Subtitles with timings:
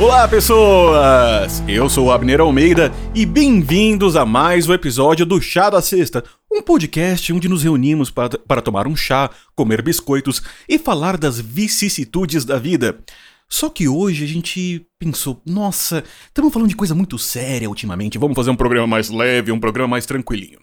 [0.00, 1.60] Olá, pessoas!
[1.66, 6.22] Eu sou o Abner Almeida e bem-vindos a mais um episódio do Chá da Sexta,
[6.48, 11.40] um podcast onde nos reunimos para, para tomar um chá, comer biscoitos e falar das
[11.40, 13.00] vicissitudes da vida.
[13.48, 18.36] Só que hoje a gente pensou, nossa, estamos falando de coisa muito séria ultimamente, vamos
[18.36, 20.60] fazer um programa mais leve, um programa mais tranquilinho.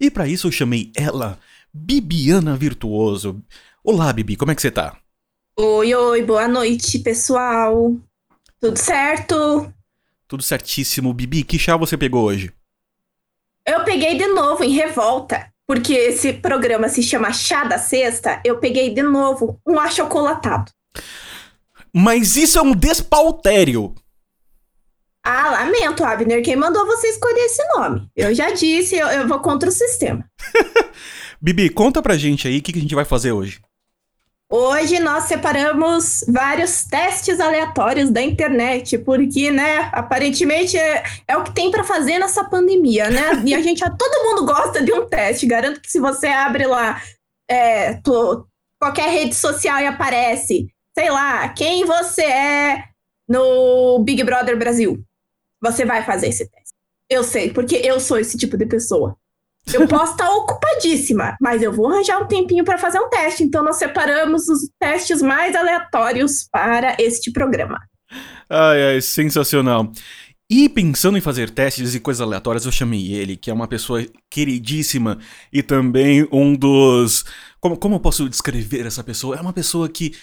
[0.00, 1.38] E para isso eu chamei ela,
[1.74, 3.42] Bibiana Virtuoso.
[3.84, 4.96] Olá, Bibi, como é que você tá?
[5.58, 7.94] Oi, oi, boa noite, pessoal.
[8.60, 9.72] Tudo certo?
[10.26, 11.14] Tudo certíssimo.
[11.14, 12.52] Bibi, que chá você pegou hoje?
[13.66, 18.40] Eu peguei de novo em revolta, porque esse programa se chama Chá da Sexta.
[18.44, 20.72] Eu peguei de novo um achocolatado.
[21.94, 23.94] Mas isso é um despautério.
[25.22, 26.42] Ah, lamento, Abner.
[26.42, 28.08] Quem mandou você escolher esse nome?
[28.16, 30.24] Eu já disse, eu, eu vou contra o sistema.
[31.40, 33.60] Bibi, conta pra gente aí o que, que a gente vai fazer hoje.
[34.50, 41.54] Hoje nós separamos vários testes aleatórios da internet, porque, né, aparentemente é, é o que
[41.54, 43.42] tem para fazer nessa pandemia, né?
[43.44, 45.46] E a gente, todo mundo gosta de um teste.
[45.46, 46.98] Garanto que se você abre lá
[47.46, 48.46] é, tu,
[48.80, 52.84] qualquer rede social e aparece, sei lá, quem você é
[53.28, 55.04] no Big Brother Brasil,
[55.60, 56.74] você vai fazer esse teste.
[57.10, 59.14] Eu sei, porque eu sou esse tipo de pessoa.
[59.72, 63.42] Eu posso estar ocupadíssima, mas eu vou arranjar um tempinho para fazer um teste.
[63.42, 67.78] Então, nós separamos os testes mais aleatórios para este programa.
[68.48, 69.92] Ai, ai, sensacional.
[70.50, 74.06] E pensando em fazer testes e coisas aleatórias, eu chamei ele, que é uma pessoa
[74.30, 75.18] queridíssima
[75.52, 77.24] e também um dos.
[77.60, 79.36] Como, como eu posso descrever essa pessoa?
[79.36, 80.14] É uma pessoa que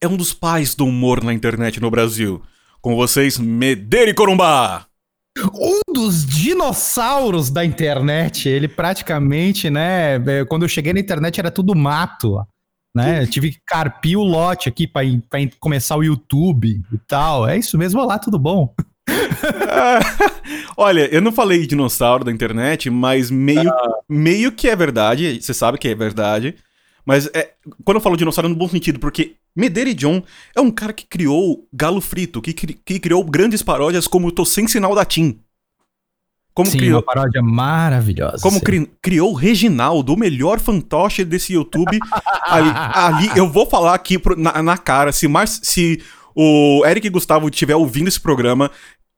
[0.00, 2.42] é um dos pais do humor na internet no Brasil.
[2.80, 4.86] Com vocês, Mederi Corumbá!
[5.54, 8.48] Um dos dinossauros da internet.
[8.48, 10.16] Ele praticamente, né?
[10.16, 12.44] é, Quando eu cheguei na internet era tudo mato.
[12.94, 13.22] Né?
[13.22, 15.02] Eu tive que carpir o lote aqui para
[15.60, 17.48] começar o YouTube e tal.
[17.48, 18.74] É isso mesmo, olá, tudo bom?
[20.76, 23.70] Olha, eu não falei dinossauro da internet, mas meio,
[24.08, 25.40] meio que é verdade.
[25.40, 26.56] Você sabe que é verdade.
[27.04, 27.52] Mas é,
[27.84, 30.22] quando eu falo dinossauro é no bom sentido, porque Medeiros John
[30.54, 34.44] é um cara que criou Galo Frito, que, cri- que criou grandes paródias como Tô
[34.44, 35.40] Sem Sinal da Tim.
[36.54, 38.42] Como Sim, criou, uma paródia maravilhosa.
[38.42, 41.98] como cri- criou o Reginaldo, o melhor fantoche desse YouTube.
[42.42, 42.70] ali,
[43.28, 46.02] ali, eu vou falar aqui pro- na, na cara, se, Mar, se
[46.34, 48.70] o Eric Gustavo estiver ouvindo esse programa,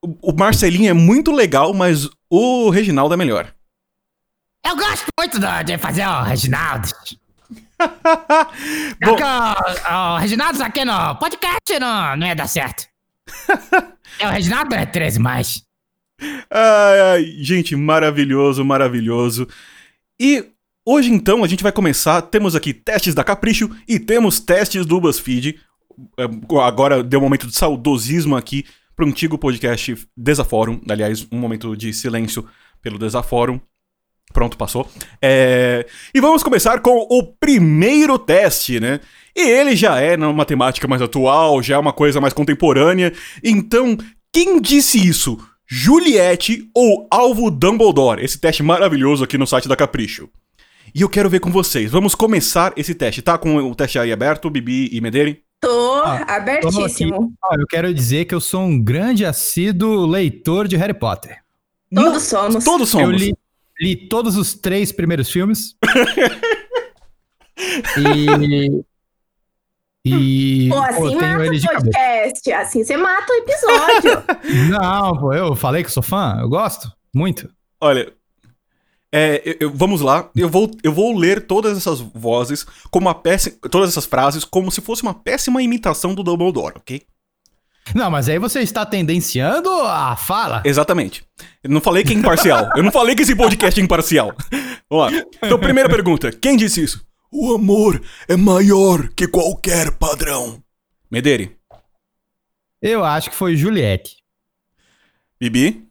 [0.02, 3.52] o, o Marcelinho é muito legal, mas o Reginaldo é melhor.
[4.66, 6.88] Eu gosto muito do- de fazer o Reginaldo.
[9.02, 12.86] Bom, o, o Reginaldo aqui no podcast não, não ia dar certo.
[14.18, 15.62] é o Reginaldo é 13 mais.
[16.50, 19.48] Ai, ai, gente, maravilhoso, maravilhoso.
[20.20, 20.44] E
[20.84, 22.20] hoje então a gente vai começar.
[22.22, 25.58] Temos aqui testes da Capricho e temos testes do BuzzFeed.
[26.18, 26.24] É,
[26.62, 30.80] Agora deu um momento de saudosismo aqui pro antigo podcast Desaforum.
[30.88, 32.46] Aliás, um momento de silêncio
[32.82, 33.58] pelo Desaforum.
[34.32, 34.88] Pronto, passou.
[35.20, 39.00] É, E vamos começar com o primeiro teste, né?
[39.36, 43.12] E ele já é numa temática mais atual, já é uma coisa mais contemporânea.
[43.42, 43.96] Então,
[44.32, 45.38] quem disse isso?
[45.66, 48.24] Juliette ou Alvo Dumbledore?
[48.24, 50.28] Esse teste maravilhoso aqui no site da Capricho.
[50.92, 51.90] E eu quero ver com vocês.
[51.90, 53.22] Vamos começar esse teste.
[53.22, 55.36] Tá com o teste aí aberto, Bibi e Medeiros?
[55.60, 57.32] Tô Ah, abertíssimo.
[57.44, 61.38] Ó, eu quero dizer que eu sou um grande assíduo leitor de Harry Potter.
[61.94, 62.64] Todos somos.
[62.64, 63.10] Todos somos.
[63.10, 63.34] Eu li,
[63.80, 65.74] li todos os três primeiros filmes.
[67.98, 68.84] e.
[70.04, 70.68] E.
[70.70, 71.68] Pô, pô, assim tenho mata o cabeça.
[71.72, 72.52] podcast.
[72.52, 74.70] Assim você mata o episódio.
[74.70, 77.50] Não, pô, eu falei que sou fã, eu gosto muito.
[77.80, 78.12] Olha,
[79.12, 80.30] é, eu- eu- vamos lá.
[80.34, 84.70] Eu vou, eu vou ler todas essas vozes como uma péssima, todas essas frases como
[84.70, 87.02] se fosse uma péssima imitação do Dumbledore, ok?
[87.94, 90.62] Não, mas aí você está tendenciando a fala.
[90.64, 91.24] Exatamente.
[91.62, 92.70] Eu não falei que é imparcial.
[92.76, 94.34] Eu não falei que esse podcast é imparcial.
[94.88, 95.22] Vamos lá.
[95.42, 96.30] Então, primeira pergunta.
[96.32, 97.04] Quem disse isso?
[97.32, 100.62] O amor é maior que qualquer padrão.
[101.10, 101.56] Mederi.
[102.82, 104.16] Eu acho que foi Juliette.
[105.40, 105.86] Bibi.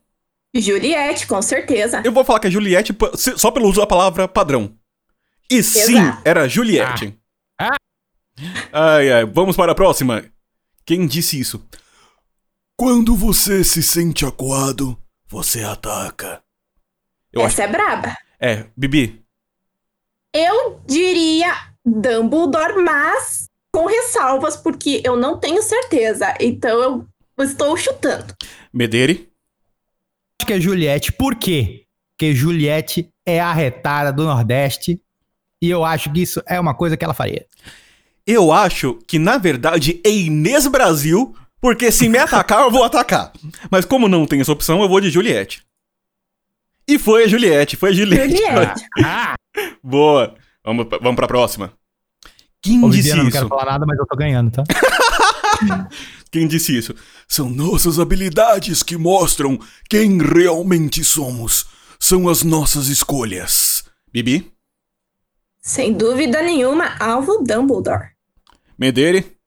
[0.56, 2.02] Juliette, com certeza.
[2.04, 2.96] Eu vou falar que é Juliette
[3.38, 4.76] só pelo uso da palavra padrão.
[5.50, 6.22] E sim, Exato.
[6.26, 7.16] era Juliette.
[7.60, 7.76] Ah.
[8.72, 9.26] Ai, ai.
[9.26, 10.24] Vamos para a próxima.
[10.86, 11.64] Quem disse isso?
[12.80, 14.98] Quando você se sente acuado,
[15.28, 16.42] você ataca.
[17.30, 17.56] Eu acho.
[17.56, 18.16] Essa é braba.
[18.40, 19.22] É, Bibi.
[20.34, 21.54] Eu diria
[21.86, 26.34] Dumbledore, mas com ressalvas, porque eu não tenho certeza.
[26.40, 27.06] Então
[27.38, 28.34] eu estou chutando.
[28.72, 29.30] Mederi.
[30.40, 31.12] Acho que é Juliette.
[31.12, 31.84] Por quê?
[32.14, 35.04] Porque Juliette é a retada do Nordeste.
[35.62, 37.46] E eu acho que isso é uma coisa que ela faria.
[38.26, 43.32] Eu acho que, na verdade, é Inês Brasil, Porque se me atacar, eu vou atacar.
[43.70, 45.64] Mas como não tem essa opção, eu vou de Juliette.
[46.88, 48.36] E foi a Juliette, foi a Juliette.
[48.38, 48.84] Juliette.
[49.84, 50.36] Boa.
[50.64, 51.74] Vamos, pra- vamos pra próxima.
[52.62, 53.50] Quem Ô, disse Viviana, não quero isso?
[53.50, 54.64] falar nada, mas eu tô ganhando, tá?
[56.32, 56.94] Quem disse isso?
[57.28, 59.58] São nossas habilidades que mostram
[59.90, 61.66] quem realmente somos.
[62.00, 63.84] São as nossas escolhas.
[64.14, 64.52] Bibi?
[65.60, 68.10] Sem dúvida nenhuma, alvo Dumbledore.
[68.78, 69.38] Medere?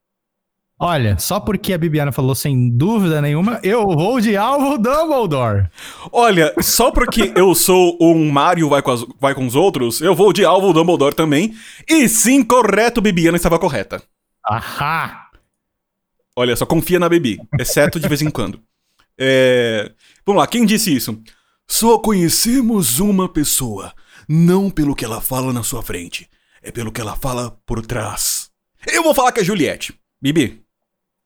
[0.85, 5.69] Olha, só porque a Bibiana falou sem dúvida nenhuma, eu vou de alvo Dumbledore.
[6.11, 10.13] Olha, só porque eu sou um Mario vai com, as- vai com os outros, eu
[10.13, 11.55] vou de alvo Dumbledore também.
[11.89, 14.03] E sim, correto, Bibiana estava correta.
[14.45, 15.29] Ahá!
[16.35, 18.59] Olha, só confia na Bibi, exceto de vez em quando.
[19.17, 19.93] É...
[20.27, 21.17] Vamos lá, quem disse isso?
[21.69, 23.93] Só conhecemos uma pessoa,
[24.29, 26.29] não pelo que ela fala na sua frente,
[26.61, 28.51] é pelo que ela fala por trás.
[28.85, 29.95] Eu vou falar que é Juliette.
[30.21, 30.61] Bibi.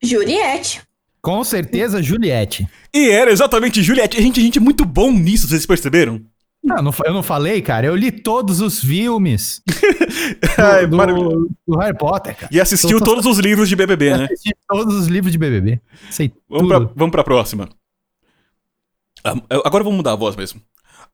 [0.01, 0.81] Juliette.
[1.21, 2.67] Com certeza, Juliette.
[2.93, 4.21] E era exatamente Juliette.
[4.21, 6.21] Gente, a gente é muito bom nisso, vocês perceberam?
[6.63, 7.87] Não, não, eu não falei, cara.
[7.87, 9.61] Eu li todos os filmes
[10.57, 11.49] Ai, do, maravilhoso.
[11.67, 12.49] do Harry Potter, cara.
[12.53, 14.25] E assistiu todos os livros de BBB, né?
[14.25, 15.79] Assisti todos os livros de BBB.
[16.09, 16.91] Sei Vamos pra, tudo.
[16.95, 17.69] vamos pra próxima.
[19.65, 20.61] Agora vamos mudar a voz mesmo.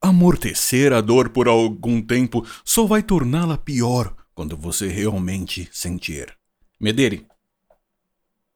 [0.01, 6.33] Amortecer a dor por algum tempo só vai torná-la pior quando você realmente sentir.
[6.79, 7.25] Medere.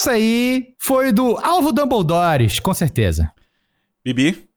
[0.07, 3.29] Isso aí foi do Alvo Dumbledore, com certeza.
[4.05, 4.47] Bibi.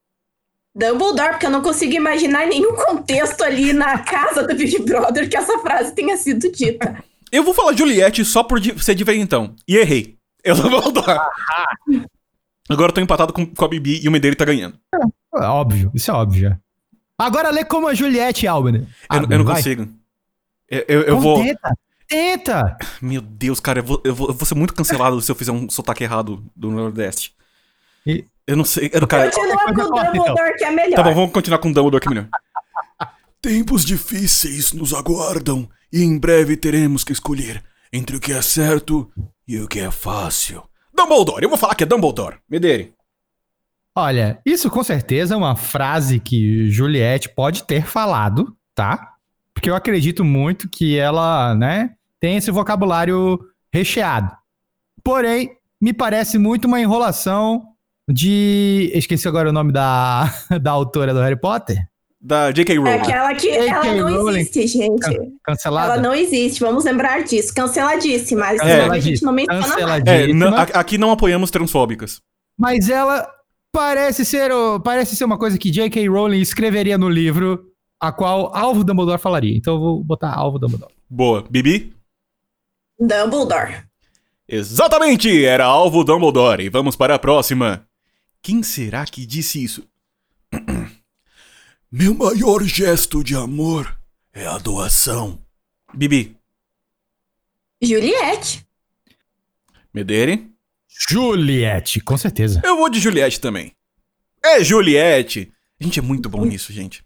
[0.72, 5.36] Dumbledore, porque eu não consigo imaginar nenhum contexto ali na casa do Big Brother que
[5.36, 7.02] essa frase tenha sido dita.
[7.32, 9.54] Eu vou falar Juliette só por ser diferentão.
[9.66, 10.16] E errei.
[10.42, 11.28] Eu não vou dar.
[12.68, 14.76] Agora eu tô empatado com, com a Bibi e o Medere tá ganhando.
[15.36, 16.42] É óbvio, isso é óbvio.
[16.50, 16.58] já.
[17.16, 18.86] Agora lê como a Juliette Albany.
[19.12, 19.88] Eu, eu não consigo.
[20.68, 21.40] Eu, eu- eu vou.
[22.10, 22.76] Tenta, tenta.
[23.00, 25.52] Meu Deus, cara, eu vou, eu, vou, eu vou ser muito cancelado se eu fizer
[25.52, 27.34] um sotaque errado do Nordeste.
[28.06, 28.90] E- Eu não sei.
[28.92, 30.24] Eu, cara, Continua com o corta, então.
[30.24, 30.96] Dumbledore, que é melhor.
[30.96, 32.28] Tá bom, vamos continuar com o Dumbledore aqui melhor.
[33.40, 37.62] Tempos difíceis nos aguardam e em breve teremos que escolher
[37.92, 39.10] entre o que é certo
[39.46, 40.62] e o que é fácil.
[40.92, 42.38] Dumbledore, eu vou falar que é Dumbledore.
[42.48, 42.92] Medere.
[43.96, 49.14] Olha, isso com certeza é uma frase que Juliette pode ter falado, tá?
[49.54, 53.38] Porque eu acredito muito que ela, né, tem esse vocabulário
[53.72, 54.30] recheado.
[55.02, 55.50] Porém,
[55.80, 57.62] me parece muito uma enrolação
[58.08, 58.90] de.
[58.94, 61.78] Esqueci agora o nome da, da autora do Harry Potter.
[62.22, 62.74] Da J.K.
[62.74, 62.90] É Rowling.
[62.90, 64.40] aquela que ela não Rowling.
[64.40, 65.00] existe, gente.
[65.00, 65.94] Can- Cancelada?
[65.94, 67.54] Ela não existe, vamos lembrar disso.
[67.54, 68.40] Canceladíssima.
[68.42, 68.84] Mas É.
[68.84, 69.72] a gente não menciona mais.
[69.72, 69.74] É,
[70.26, 70.50] Canceladíssima.
[70.50, 72.20] não- aqui não apoiamos transfóbicas.
[72.58, 73.26] Mas ela
[73.72, 76.06] parece ser, o- parece ser uma coisa que J.K.
[76.08, 77.64] Rowling escreveria no livro,
[77.98, 79.56] a qual Alvo Dumbledore falaria.
[79.56, 80.92] Então eu vou botar Alvo Dumbledore.
[81.08, 81.42] Boa.
[81.48, 81.94] Bibi?
[83.00, 83.84] Dumbledore.
[84.46, 85.44] Exatamente!
[85.44, 86.62] Era alvo Dumbledore.
[86.64, 87.86] E vamos para a próxima.
[88.42, 89.88] Quem será que disse isso?
[91.90, 93.98] Meu maior gesto de amor
[94.32, 95.40] é a doação.
[95.94, 96.36] Bibi.
[97.82, 98.66] Juliette.
[99.92, 100.50] Medere.
[101.08, 102.60] Juliette, com certeza.
[102.62, 103.72] Eu vou de Juliette também.
[104.44, 105.50] É Juliette!
[105.80, 107.02] A gente é muito bom nisso, gente.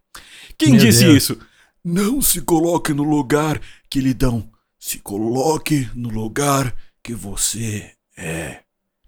[0.59, 1.17] Quem Meu disse Deus.
[1.17, 1.41] isso?
[1.85, 4.51] Não se coloque no lugar que lhe dão.
[4.87, 8.59] Se coloque no lugar que você é.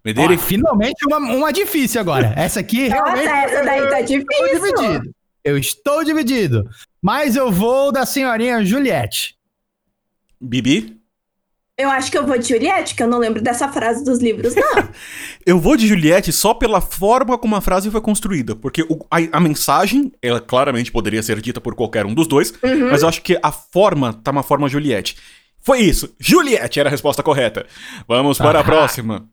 [0.02, 0.34] Medere?
[0.36, 2.32] Ó, finalmente uma, uma difícil agora.
[2.34, 3.28] Essa aqui Nossa, realmente.
[3.28, 4.74] essa daí tá eu estou difícil.
[4.74, 5.14] dividido.
[5.44, 6.64] Eu estou dividido.
[7.02, 9.36] Mas eu vou da senhorinha Juliette.
[10.40, 10.96] Bibi?
[11.76, 14.54] Eu acho que eu vou de Juliette, que eu não lembro dessa frase dos livros,
[14.54, 14.88] não.
[15.44, 18.56] Eu vou de Juliette só pela forma como a frase foi construída.
[18.56, 22.50] Porque o- a, a mensagem, ela claramente poderia ser dita por qualquer um dos dois,
[22.62, 22.90] Uhum.
[22.90, 25.18] mas eu acho que a forma tá uma forma Juliette.
[25.66, 26.14] Foi isso.
[26.20, 27.66] Juliette era a resposta correta.
[28.06, 28.70] Vamos para a Ahá.
[28.70, 29.28] próxima.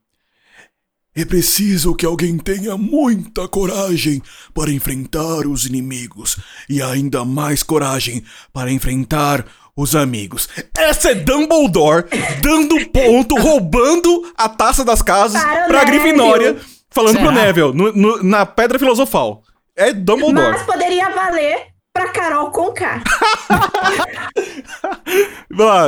[1.16, 4.20] É preciso que alguém tenha muita coragem
[4.52, 6.38] para enfrentar os inimigos
[6.68, 9.46] e ainda mais coragem para enfrentar
[9.78, 10.50] os amigos.
[10.76, 12.06] Essa é Dumbledore
[12.42, 16.00] dando ponto, roubando a taça das casas Para pra Neville.
[16.00, 16.60] Grifinória,
[16.90, 17.46] falando pro Será?
[17.46, 19.44] Neville, no- no- na Pedra Filosofal.
[19.76, 20.54] É Dumbledore.
[20.54, 23.02] Mas poderia valer pra Carol Conká.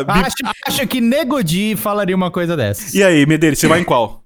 [0.07, 0.35] Acho,
[0.67, 2.93] acho que Negodi falaria uma coisa dessas.
[2.93, 4.23] E aí, Medeiros, você vai em qual?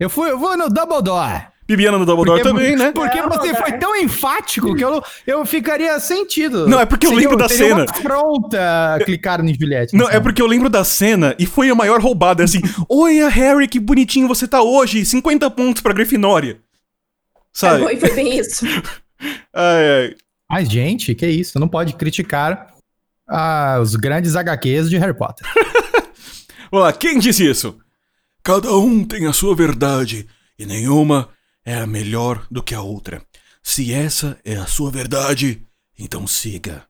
[0.00, 1.46] Eu, fui, eu vou no Dumbledore.
[1.66, 2.90] Bibiana no Dumbledore também, né?
[2.92, 6.66] Porque É, você foi tão enfático que eu, eu ficaria sentido.
[6.66, 7.84] Não, é porque eu lembro da cena.
[7.84, 9.94] afronta clicar em Juliette.
[9.94, 12.60] Não, nessa é porque eu lembro da cena e foi a maior roubada, assim.
[12.88, 15.04] Oi, Harry, que bonitinho você tá hoje.
[15.04, 16.58] 50 pontos pra Grifinória.
[17.52, 17.82] Sabe?
[17.82, 18.64] Foi, foi bem isso.
[19.54, 20.14] Ai, ai.
[20.52, 21.58] Mas, gente, que isso?
[21.58, 22.74] Não pode criticar
[23.26, 25.46] ah, os grandes HQs de Harry Potter.
[26.70, 27.78] Vamos lá, quem disse isso?
[28.44, 30.28] Cada um tem a sua verdade
[30.58, 31.30] e nenhuma
[31.64, 33.22] é a melhor do que a outra.
[33.62, 35.62] Se essa é a sua verdade,
[35.98, 36.84] então siga.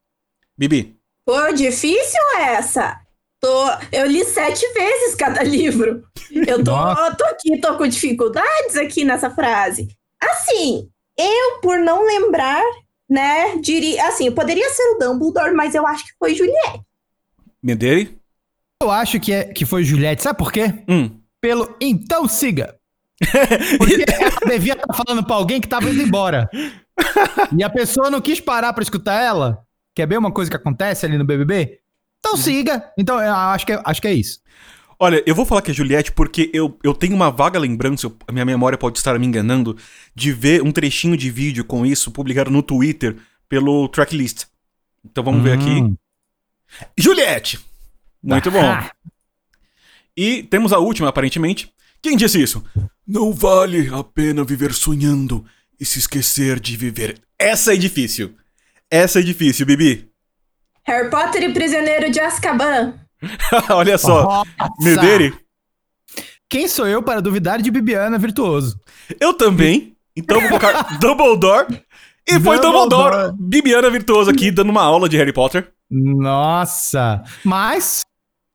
[0.58, 3.00] Bibi, Pô, difícil essa.
[3.40, 6.02] Tô, eu li sete vezes cada livro.
[6.32, 7.14] Eu tô, Nossa.
[7.14, 9.86] tô aqui, tô com dificuldades aqui nessa frase.
[10.20, 12.64] Assim, eu, por não lembrar,
[13.12, 14.08] né, diria.
[14.08, 16.80] Assim, poderia ser o Dumbledore, mas eu acho que foi Juliette.
[17.62, 18.18] Mederi?
[18.82, 20.22] Eu acho que, é, que foi Juliette.
[20.22, 20.72] Sabe por quê?
[20.88, 21.20] Hum.
[21.40, 22.74] Pelo então siga.
[23.78, 26.48] Porque ela devia estar falando pra alguém que tava indo embora.
[27.56, 29.64] E a pessoa não quis parar pra escutar ela.
[29.94, 31.78] Quer ver uma coisa que acontece ali no BBB?
[32.18, 32.90] Então siga.
[32.98, 34.40] Então eu acho que, é- acho que é isso.
[35.04, 38.16] Olha, eu vou falar que é Juliette porque eu, eu tenho uma vaga lembrança, eu-
[38.28, 39.76] a minha memória pode estar me enganando,
[40.14, 43.16] de ver um trechinho de vídeo com isso publicado no Twitter
[43.48, 44.44] pelo tracklist.
[45.04, 45.70] Então vamos ver aqui.
[45.82, 45.96] Hum.
[46.96, 47.58] Juliette!
[48.22, 48.62] Muito bom.
[48.64, 48.92] Ah,
[50.16, 51.72] E temos a última, aparentemente.
[52.00, 52.64] Quem disse isso?
[53.04, 55.44] Não vale a pena viver sonhando
[55.80, 57.20] e se esquecer de viver.
[57.36, 58.36] Essa é difícil.
[58.88, 60.08] Essa é difícil, Bibi.
[60.84, 63.01] Harry Potter e Prisioneiro de Azkaban.
[63.70, 64.22] Olha só.
[64.24, 64.50] nossa.
[64.80, 65.34] Mederi.
[66.48, 68.78] Quem sou eu para duvidar de Bibiana Virtuoso?
[69.20, 69.96] Eu também.
[70.14, 71.82] Então vou colocar Dumbledore.
[72.28, 73.10] E foi Dumbledore.
[73.16, 73.36] Dumbledore.
[73.38, 75.72] Bibiana Virtuoso aqui, dando uma aula de Harry Potter.
[75.90, 77.22] Nossa.
[77.44, 78.02] Mas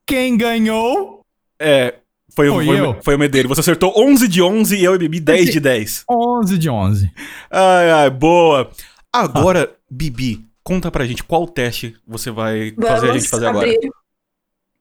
[0.08, 1.22] quem ganhou?
[1.60, 1.96] É.
[2.36, 2.98] Foi, Foi foi, eu.
[3.04, 3.50] foi o Medeiros.
[3.50, 6.04] Você acertou 11 de 11 e eu e Bibi 10 de 10.
[6.08, 7.12] 11 de 11.
[7.50, 8.70] Ai, ai, boa.
[9.12, 13.68] Agora, Bibi, conta pra gente qual teste você vai fazer a gente fazer agora.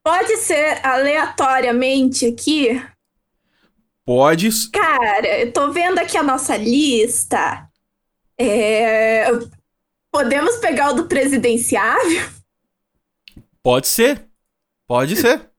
[0.06, 2.80] Pode ser aleatoriamente aqui.
[4.04, 4.70] Pode.
[4.70, 7.68] Cara, eu tô vendo aqui a nossa lista.
[8.38, 9.26] É,
[10.12, 12.22] Podemos pegar o do presidenciável?
[13.60, 14.24] Pode ser.
[14.86, 15.50] Pode ser.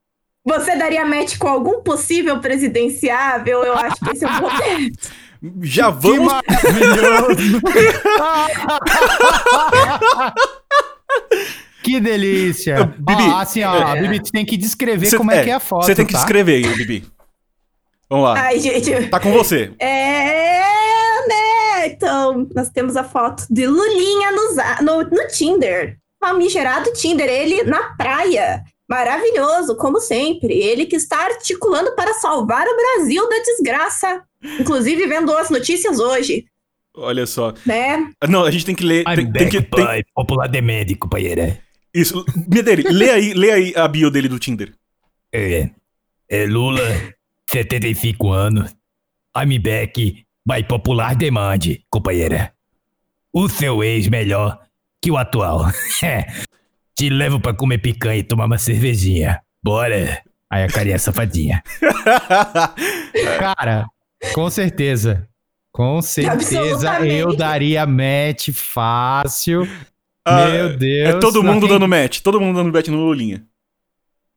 [0.46, 3.66] Você daria match com algum possível presidenciável?
[3.66, 5.12] Eu acho que esse é o momento.
[5.68, 6.26] Já vamos.
[6.26, 7.62] maravilhoso!
[11.88, 12.86] que delícia!
[12.98, 14.02] Bibi, Ó, assim, ó, é.
[14.02, 15.86] Bibi, tu tem que descrever Cê- como é, que é a foto.
[15.86, 16.20] Você tem que tá?
[16.20, 17.06] descrever aí, Bibi.
[18.10, 18.40] Vamos lá.
[18.40, 19.08] Ai, gente.
[19.10, 19.72] Tá com você.
[19.80, 20.60] É,
[21.28, 21.88] né?
[21.88, 25.98] Então, nós temos a foto de Lulinha no, no, no Tinder.
[26.20, 28.64] Famigerado Tinder, ele na praia.
[28.90, 30.54] Maravilhoso, como sempre.
[30.54, 34.22] Ele que está articulando para salvar o Brasil da desgraça.
[34.60, 36.46] Inclusive, vendo as notícias hoje,
[37.00, 37.54] Olha só.
[37.66, 38.10] né?
[38.28, 39.04] Não, a gente tem que ler.
[39.04, 39.62] Tem, tem que.
[39.62, 40.04] tem- pai.
[40.16, 41.60] Popular de médico, companheira.
[41.94, 42.26] Isso.
[42.48, 44.74] Medeiros, lê aí, lê aí a bio dele do Tinder.
[45.34, 45.70] É,
[46.30, 46.82] é Lula,
[47.50, 48.76] 75 anos.
[49.36, 52.54] I'm back by popular demand, companheira.
[53.34, 54.60] O seu ex melhor
[55.02, 55.66] que o atual.
[56.96, 59.40] Te levo pra comer picanha e tomar uma cervejinha.
[59.64, 60.24] Bora.
[60.50, 61.62] Aí a carinha safadinha.
[63.38, 63.86] Cara,
[64.34, 65.28] com certeza.
[65.72, 69.68] Com certeza eu daria match fácil.
[70.28, 71.10] Ah, Meu Deus.
[71.16, 72.20] É todo mundo Quem- dando match.
[72.22, 73.44] Todo mundo dando match no Lulinha.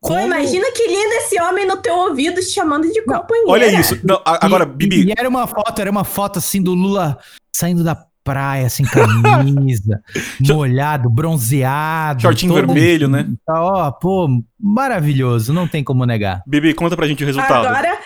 [0.02, 3.50] Pô, imagina que lindo esse homem no teu ouvido te chamando de companheira.
[3.50, 3.98] Olha isso.
[4.02, 5.08] Não, agora, E- Bibi.
[5.08, 7.18] E era uma foto, era uma foto assim do Lula
[7.54, 7.94] saindo da
[8.24, 10.00] praia, sem camisa,
[10.40, 12.22] molhado, bronzeado.
[12.22, 13.28] Shortinho vermelho, né?
[13.48, 14.28] Ó, pô,
[14.58, 16.42] maravilhoso, não tem como negar.
[16.46, 17.66] Bibi, conta pra gente o resultado.
[17.66, 17.98] Agora,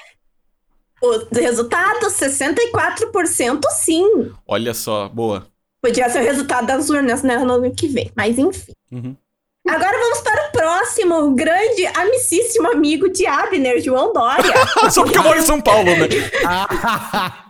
[1.03, 4.33] o resultado, 64% sim.
[4.47, 5.47] Olha só, boa.
[5.85, 8.11] Podia ser o resultado das urnas, né, no ano que vem.
[8.17, 8.73] Mas enfim.
[8.91, 9.15] Uhum.
[9.69, 14.53] Agora vamos para o próximo, o grande, amicíssimo amigo de Abner, João Dória.
[14.91, 16.07] Só porque eu moro em São Paulo, né?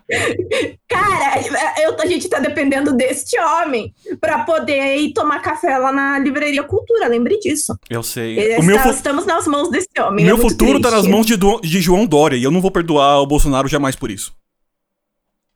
[0.88, 1.40] Cara,
[1.80, 6.62] eu, a gente tá dependendo deste homem para poder ir tomar café lá na Livraria
[6.62, 7.76] Cultura, lembre disso.
[7.88, 8.38] Eu sei.
[8.38, 10.24] Está- O meu, fu- Estamos nas mãos desse homem.
[10.24, 11.12] meu é futuro tá nas triste.
[11.12, 14.10] mãos de, Do- de João Dória e eu não vou perdoar o Bolsonaro jamais por
[14.10, 14.32] isso.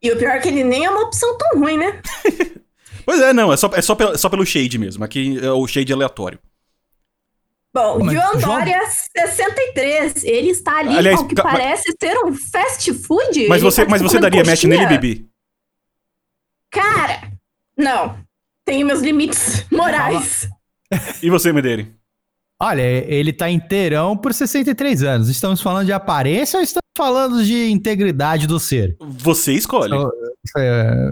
[0.02, 2.00] E o pior é que ele nem é uma opção tão ruim, né?
[3.08, 5.02] Pois é, não, é só, é só, pelo, só pelo shade mesmo.
[5.02, 6.38] Aqui é o shade aleatório.
[7.72, 8.78] Bom, Mas João Dória,
[9.16, 10.24] 63.
[10.24, 13.48] Ele está ali Aliás, ao que ca- mas- parece ser um fast food.
[13.48, 15.26] Mas Ele você, tá mas você daria match nele, Bibi?
[16.70, 17.32] Cara,
[17.74, 18.18] não.
[18.66, 20.46] Tenho meus limites morais.
[21.22, 21.94] E você, Medeire?
[22.60, 25.28] Olha, ele tá inteirão por 63 anos.
[25.30, 28.96] Estamos falando de aparência ou estamos falando de integridade do ser?
[29.00, 29.94] Você escolhe.
[29.94, 30.10] Então,
[30.58, 31.10] É,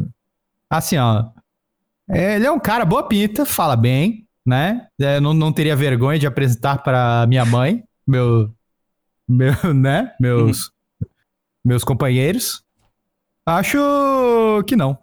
[0.71, 1.25] assim, ó.
[2.09, 4.87] Ele é um cara boa pinta, fala bem, né?
[5.01, 8.55] É, não, não teria vergonha de apresentar para minha mãe, meu,
[9.29, 10.15] meu, né?
[10.21, 10.71] Meus,
[11.65, 12.63] meus companheiros.
[13.45, 14.99] Acho que não.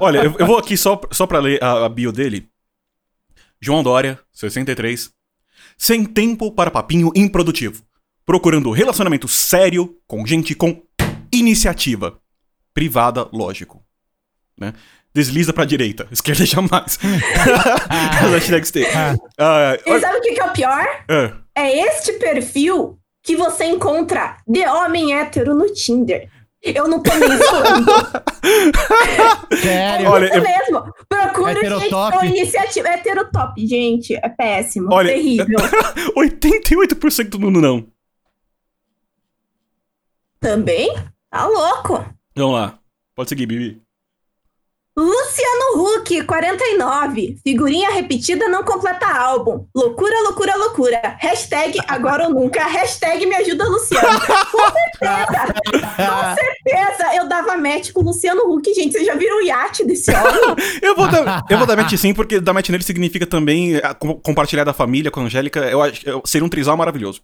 [0.00, 2.48] Olha, eu, eu vou aqui só, só pra ler a, a bio dele.
[3.60, 5.10] João Dória, 63.
[5.78, 7.82] Sem tempo para papinho improdutivo.
[8.24, 10.82] procurando relacionamento sério com gente com
[11.32, 12.18] iniciativa.
[12.74, 13.82] Privada, lógico.
[14.58, 14.72] Né?
[15.14, 16.98] Desliza pra direita, esquerda jamais.
[18.24, 18.86] As hashtags têm.
[19.38, 20.86] Ah, E sabe o que, que é o pior?
[21.08, 21.32] é.
[21.54, 26.30] É este perfil que você encontra de homem hétero no Tinder.
[26.62, 27.92] Eu não tô nem zoando.
[29.60, 30.06] Sério.
[30.06, 30.94] É Olha, isso eu- mesmo.
[31.08, 32.88] Procura gente com iniciativa.
[32.88, 34.14] Heterotop, gente.
[34.14, 34.88] É péssimo.
[34.92, 35.58] Olha, terrível.
[36.16, 37.86] 88% do mundo não.
[40.40, 40.94] Também?
[41.30, 42.04] Tá louco.
[42.36, 42.78] Vamos lá.
[43.14, 43.81] Pode seguir, Bibi.
[44.94, 47.36] Luciano Huck, 49.
[47.42, 49.64] Figurinha repetida não completa álbum.
[49.74, 51.16] Loucura, loucura, loucura.
[51.18, 52.62] Hashtag agora ou nunca.
[52.66, 54.20] Hashtag me ajuda, Luciano.
[54.20, 55.54] Com certeza.
[55.96, 58.92] Com certeza eu dava match com o Luciano Huck, gente.
[58.92, 60.56] Vocês já viram o iate desse homem?
[60.82, 63.94] Eu vou dar, eu vou dar match sim, porque dar match nele significa também ah,
[63.94, 65.60] com- compartilhar da família com a Angélica.
[65.60, 67.22] Eu acho eu- seria um trisal maravilhoso.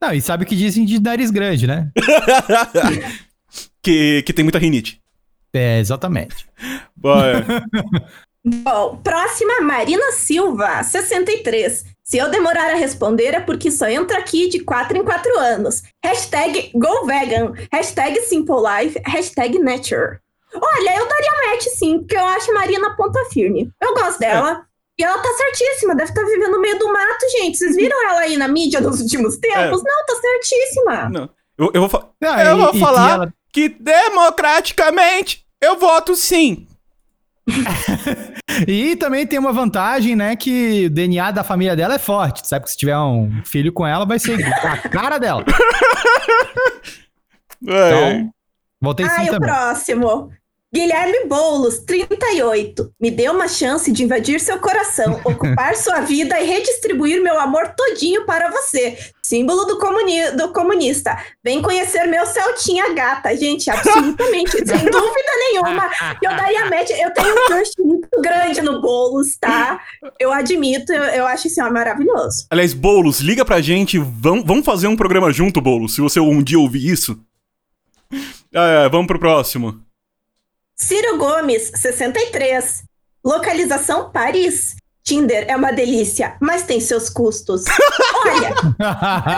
[0.00, 1.90] Não, e sabe o que dizem de nariz grande, né?
[3.82, 5.00] que, que tem muita rinite.
[5.52, 6.46] É, exatamente.
[6.96, 7.44] Vai.
[8.44, 11.84] Bom, próxima, Marina Silva, 63.
[12.02, 15.82] Se eu demorar a responder é porque só entra aqui de 4 em 4 anos.
[16.04, 17.52] Hashtag GoVegan.
[17.72, 19.00] Hashtag Simple Life.
[19.06, 20.18] Hashtag Nature.
[20.54, 23.70] Olha, eu daria match sim, porque eu acho Marina ponta firme.
[23.80, 24.64] Eu gosto dela.
[24.98, 27.56] E ela tá certíssima, deve estar vivendo no meio do mato, gente.
[27.56, 29.82] Vocês viram ela aí na mídia nos últimos tempos?
[29.82, 31.08] Não, tá certíssima.
[31.08, 31.30] Não.
[31.56, 36.14] Eu, eu vou, fa- Não, eu e- vou e- falar ela- que democraticamente eu voto
[36.14, 36.66] sim.
[38.66, 40.36] E também tem uma vantagem, né?
[40.36, 42.46] Que o DNA da família dela é forte.
[42.46, 45.44] Sabe que se tiver um filho com ela, vai ser a cara dela.
[47.68, 48.12] É.
[48.12, 48.30] Então,
[48.80, 49.50] voltei sim Ai, o também.
[49.50, 50.32] próximo.
[50.72, 52.92] Guilherme Boulos, 38.
[53.00, 57.74] Me dê uma chance de invadir seu coração, ocupar sua vida e redistribuir meu amor
[57.76, 58.96] todinho para você.
[59.20, 61.18] Símbolo do, comuni do comunista.
[61.42, 63.36] Vem conhecer meu Celtinha gata.
[63.36, 65.90] Gente, absolutamente, sem dúvida nenhuma.
[66.22, 66.90] Eu daria match.
[66.90, 69.80] Eu tenho um crush muito grande no Boulos, tá?
[70.20, 72.46] Eu admito, eu, eu acho esse homem maravilhoso.
[72.48, 73.98] Aliás, Boulos, liga pra gente.
[73.98, 77.18] Vamos, vamos fazer um programa junto, Boulos, se você um dia ouvir isso.
[78.52, 79.89] É, vamos pro próximo.
[80.80, 82.82] Ciro Gomes, 63.
[83.24, 84.76] Localização Paris.
[85.02, 87.64] Tinder é uma delícia, mas tem seus custos.
[88.24, 88.48] Olha,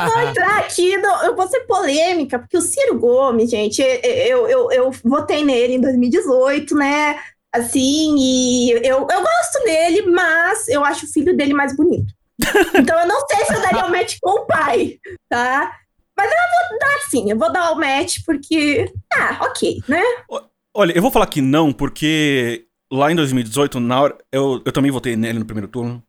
[0.07, 4.47] eu vou entrar aqui, no- eu vou ser polêmica, porque o Ciro Gomes, gente, eu,
[4.49, 7.19] eu, eu votei nele em 2018, né?
[7.55, 12.13] Assim, e eu, eu gosto dele, mas eu acho o filho dele mais bonito.
[12.75, 15.73] Então eu não sei se eu daria o match com o pai, tá?
[16.17, 18.93] Mas eu vou dar sim, eu vou dar o match porque.
[19.15, 20.03] Ah, ok, né?
[20.75, 24.19] Olha, eu vou falar que não, porque lá em 2018, na hora.
[24.31, 26.03] Eu, eu também votei nele no primeiro turno.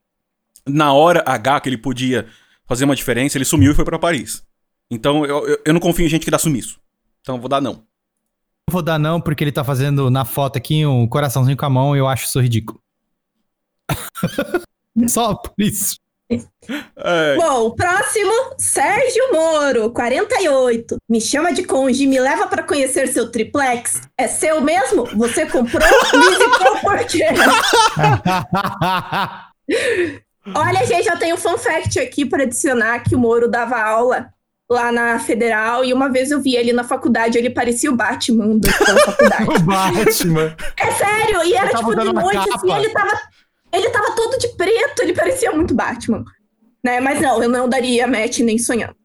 [0.67, 2.27] Na hora H que ele podia
[2.65, 4.45] fazer uma diferença, ele sumiu e foi pra Paris.
[4.89, 6.79] Então eu, eu, eu não confio em gente que dá sumiço.
[7.21, 7.59] Então vou dar.
[7.59, 7.83] Não
[8.69, 11.95] vou dar não, porque ele tá fazendo na foto aqui um coraçãozinho com a mão
[11.95, 12.81] e eu acho isso ridículo.
[15.07, 15.97] Só por isso.
[17.05, 20.95] É, Bom, próximo, Sérgio Moro, 48.
[21.09, 24.01] Me chama de conge, me leva pra conhecer seu triplex.
[24.17, 25.05] É seu mesmo?
[25.17, 25.81] Você comprou?
[26.29, 27.27] Visitou por quê?
[30.55, 34.29] Olha, gente, eu tenho um fun fact aqui pra adicionar que o Moro dava aula
[34.69, 38.57] lá na Federal e uma vez eu vi ele na faculdade, ele parecia o Batman
[38.57, 39.49] da faculdade.
[39.55, 40.55] o Batman.
[40.77, 43.21] É sério, e era tipo de noite, assim, ele tava,
[43.73, 46.23] ele tava todo de preto, ele parecia muito Batman.
[46.83, 46.99] Né?
[46.99, 48.95] Mas não, eu não daria match nem sonhando.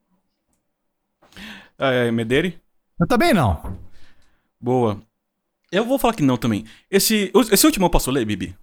[1.78, 2.60] é, Mederi?
[3.00, 3.78] Eu também não.
[4.60, 5.00] Boa.
[5.70, 6.64] Eu vou falar que não também.
[6.90, 8.56] Esse, esse último eu posso ler, Bibi?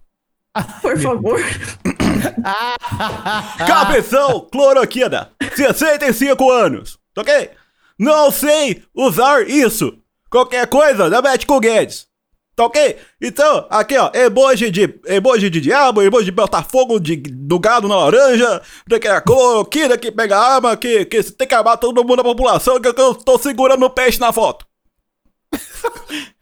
[0.82, 1.40] Por favor.
[3.66, 7.50] Cabeção cloroquina, 65 anos, tá ok?
[7.98, 9.98] Não sei usar isso.
[10.30, 12.08] Qualquer coisa, dá match com o Guedes.
[12.56, 12.96] Tá ok?
[13.20, 17.96] Então, aqui ó, emoji de, emoji de diabo, emoji de Botafogo de, do gado na
[17.96, 22.24] laranja, que é cloroquina que pega arma, que, que tem que armar todo mundo da
[22.24, 24.66] população, que eu tô segurando o peixe na foto.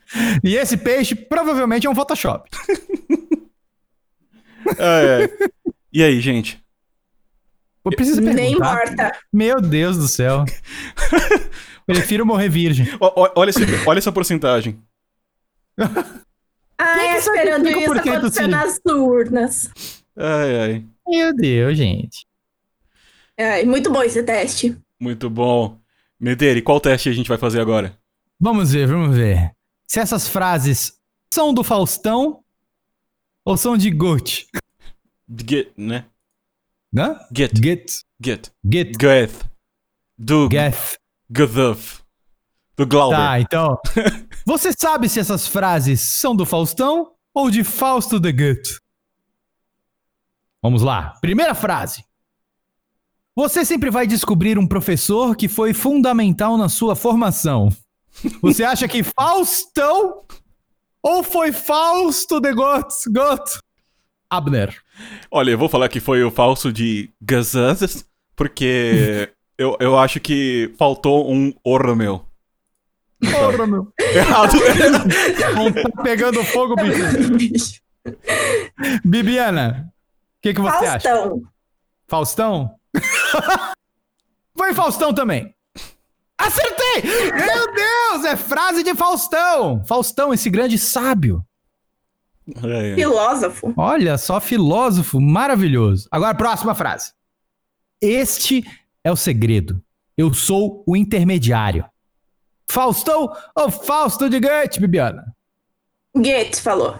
[0.44, 2.48] E esse peixe provavelmente é um Photoshop.
[4.78, 5.48] É, é.
[5.92, 6.58] E aí, gente?
[7.84, 8.74] Eu preciso Nem perguntar.
[8.74, 9.12] morta.
[9.30, 10.44] Meu Deus do céu.
[11.86, 12.88] Prefiro morrer virgem.
[12.98, 14.80] Ó, olha, esse, olha essa porcentagem.
[16.78, 18.48] Ai, que esperando 75% isso acontecer sim?
[18.48, 19.70] nas urnas.
[20.16, 20.86] Ai, ai.
[21.06, 22.26] Meu Deus, gente.
[23.38, 24.76] Ai, muito bom esse teste.
[25.00, 25.78] Muito bom.
[26.18, 27.96] Mederi, qual teste a gente vai fazer agora?
[28.40, 29.52] Vamos ver, vamos ver.
[29.86, 30.98] Se essas frases
[31.32, 32.42] são do Faustão
[33.44, 34.46] ou são de Goethe?
[35.28, 36.06] Get, né?
[36.92, 37.18] Né?
[37.36, 37.92] Get, Get.
[38.22, 38.92] get, Get.
[39.00, 39.32] get.
[40.16, 40.96] Do Geth.
[41.28, 42.02] Gazuf.
[42.76, 43.16] Do Glauber.
[43.16, 43.78] Tá, então.
[44.46, 48.78] Você sabe se essas frases são do Faustão ou de Fausto de Goethe?
[50.62, 51.14] Vamos lá.
[51.20, 52.04] Primeira frase.
[53.34, 57.70] Você sempre vai descobrir um professor que foi fundamental na sua formação.
[58.42, 60.22] Você acha que Faustão
[61.02, 63.10] ou foi Fausto de Goethe?
[63.10, 63.58] Goethe?
[64.28, 64.76] Abner.
[65.30, 68.04] Olha, eu vou falar que foi o falso de Gazuz,
[68.36, 72.24] porque eu, eu acho que faltou um orra meu.
[73.30, 73.92] Porra, meu.
[73.98, 74.52] Errado.
[75.54, 77.80] Não tá pegando fogo, bicho.
[79.04, 79.92] Bibiana,
[80.38, 81.08] o que, que você acha?
[81.08, 81.42] Faustão.
[82.06, 82.74] Faustão?
[84.56, 85.54] Foi Faustão também.
[86.36, 87.02] Acertei!
[87.32, 89.82] Meu Deus, é frase de Faustão.
[89.84, 91.44] Faustão, esse grande sábio.
[92.62, 92.94] É, é.
[92.94, 93.72] Filósofo.
[93.76, 96.08] Olha só, filósofo maravilhoso.
[96.10, 97.12] Agora, próxima frase.
[98.00, 98.62] Este
[99.02, 99.82] é o segredo.
[100.16, 101.84] Eu sou o intermediário.
[102.70, 105.24] Faustão ou Fausto de Goethe, Bibiana?
[106.16, 106.98] Goethe falou.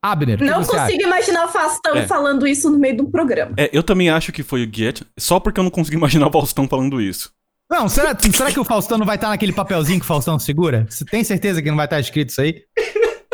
[0.00, 2.06] Abner, Não consigo imaginar o Faustão É.
[2.06, 3.54] falando isso no meio de um programa.
[3.56, 6.32] É, eu também acho que foi o Get, só porque eu não consegui imaginar o
[6.32, 7.32] Faustão falando isso.
[7.70, 10.86] Não, será, será que o Faustão não vai estar naquele papelzinho que o Faustão segura?
[10.88, 12.62] Você tem certeza que não vai estar escrito isso aí?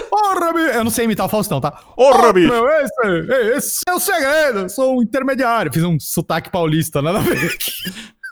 [0.09, 1.71] Porra, meu- eu não sei imitar o Faustão, tá?
[1.71, 2.49] Porra, Ô, bicho!
[2.49, 5.73] meu, esse, esse é o segredo, eu sou um intermediário.
[5.73, 7.57] Fiz um sotaque paulista, nada a ver.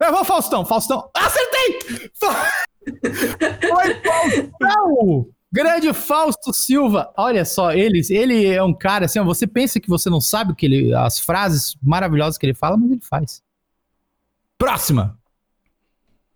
[0.07, 1.09] Eu vou, Faustão, Faustão.
[1.15, 2.09] Acertei!
[2.15, 5.27] Foi Faustão!
[5.53, 7.13] Grande Fausto Silva.
[7.15, 10.55] Olha só, ele, ele é um cara assim, você pensa que você não sabe o
[10.55, 13.43] que ele, as frases maravilhosas que ele fala, mas ele faz.
[14.57, 15.15] Próxima.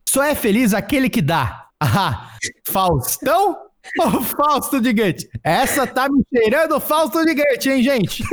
[0.07, 1.67] Só é feliz aquele que dá.
[1.79, 2.35] Ah,
[2.67, 3.57] Faustão
[3.99, 5.29] ou Fausto de Goethe?
[5.43, 8.23] Essa tá me cheirando Fausto de Goethe, hein, gente?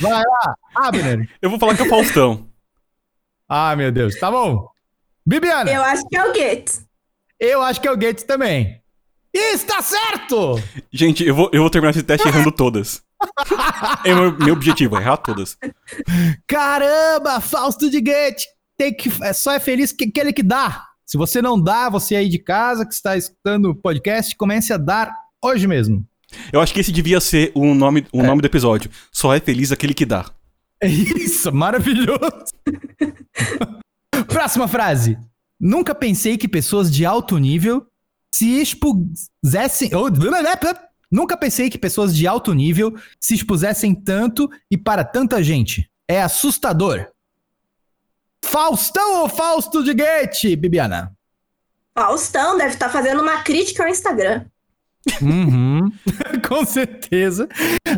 [0.00, 1.28] Vai lá, Abner.
[1.42, 2.48] Eu vou falar que é o Faustão.
[3.48, 4.70] Ah, meu Deus, tá bom.
[5.30, 6.80] Bibiana, eu, Eu acho que é o Goethe.
[7.62, 8.80] acho que é o Goethe também.
[9.32, 10.60] E está certo!
[10.92, 13.00] Gente, eu vou, eu vou terminar esse teste errando todas.
[14.04, 15.56] É o meu, meu objetivo, é errar todas.
[16.48, 18.44] Caramba, Fausto de Goethe.
[18.76, 20.84] Tem que, é, só é feliz que aquele que dá.
[21.06, 24.76] Se você não dá, você aí de casa que está escutando o podcast, comece a
[24.76, 25.14] dar
[25.44, 26.04] hoje mesmo.
[26.52, 28.90] Eu acho que esse devia ser o nome, o nome do episódio.
[29.12, 30.24] Só é feliz aquele que dá.
[30.80, 32.52] É isso, maravilhoso.
[34.30, 35.18] Próxima frase.
[35.58, 37.84] Nunca pensei que pessoas de alto nível
[38.32, 39.90] se expusessem.
[41.10, 45.90] Nunca pensei que pessoas de alto nível se expusessem tanto e para tanta gente.
[46.08, 47.08] É assustador.
[48.44, 51.12] Faustão ou Fausto de Goethe, Bibiana?
[51.92, 54.46] Faustão deve estar fazendo uma crítica ao Instagram.
[55.22, 55.90] Uhum.
[56.46, 57.48] Com certeza.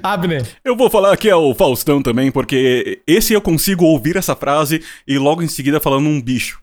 [0.03, 0.47] Abner.
[0.65, 4.83] Eu vou falar que é o Faustão também, porque esse eu consigo ouvir essa frase
[5.07, 6.63] e logo em seguida falando um bicho.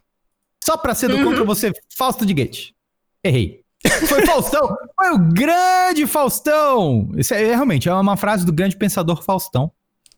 [0.63, 2.73] Só pra ser do contra você, Fausto de Goethe.
[3.23, 3.62] Errei.
[4.08, 4.75] Foi Faustão.
[4.95, 7.10] Foi o grande Faustão.
[7.17, 9.71] Isso é realmente é uma frase do grande pensador Faustão.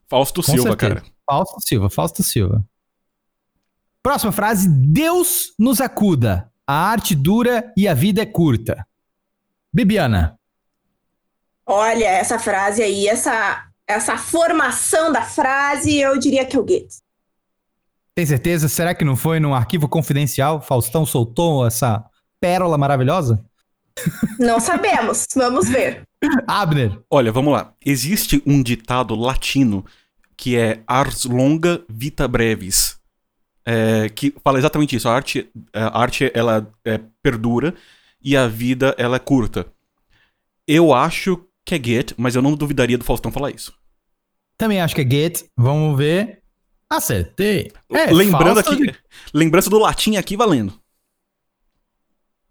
[0.08, 0.96] Fausto Com Silva, certeza.
[0.96, 1.06] cara.
[1.30, 2.66] Fausto Silva, Fausto Silva.
[4.04, 4.68] Próxima frase.
[4.68, 6.52] Deus nos acuda.
[6.68, 8.86] A arte dura e a vida é curta.
[9.74, 10.38] Bibiana.
[11.66, 17.02] Olha, essa frase aí, essa, essa formação da frase, eu diria que é o Goethe.
[18.14, 18.68] Tem certeza?
[18.68, 20.62] Será que não foi num arquivo confidencial?
[20.62, 22.04] Faustão soltou essa
[22.42, 23.44] pérola maravilhosa?
[24.38, 26.04] Não sabemos, vamos ver.
[26.48, 27.00] Abner.
[27.10, 27.74] Olha, vamos lá.
[27.84, 29.86] Existe um ditado latino
[30.36, 33.00] que é ars longa vita brevis.
[33.66, 35.08] É, que fala exatamente isso.
[35.08, 37.76] A arte, a arte ela é, perdura
[38.24, 39.66] e a vida ela é curta.
[40.68, 43.74] Eu acho que é Goethe, mas eu não duvidaria do Faustão falar isso.
[44.58, 45.46] Também acho que é Goethe.
[45.58, 46.42] Vamos ver.
[46.90, 47.72] Acertei.
[47.90, 48.96] É, Lembrando aqui, de-
[49.34, 50.74] lembrança do latim aqui valendo.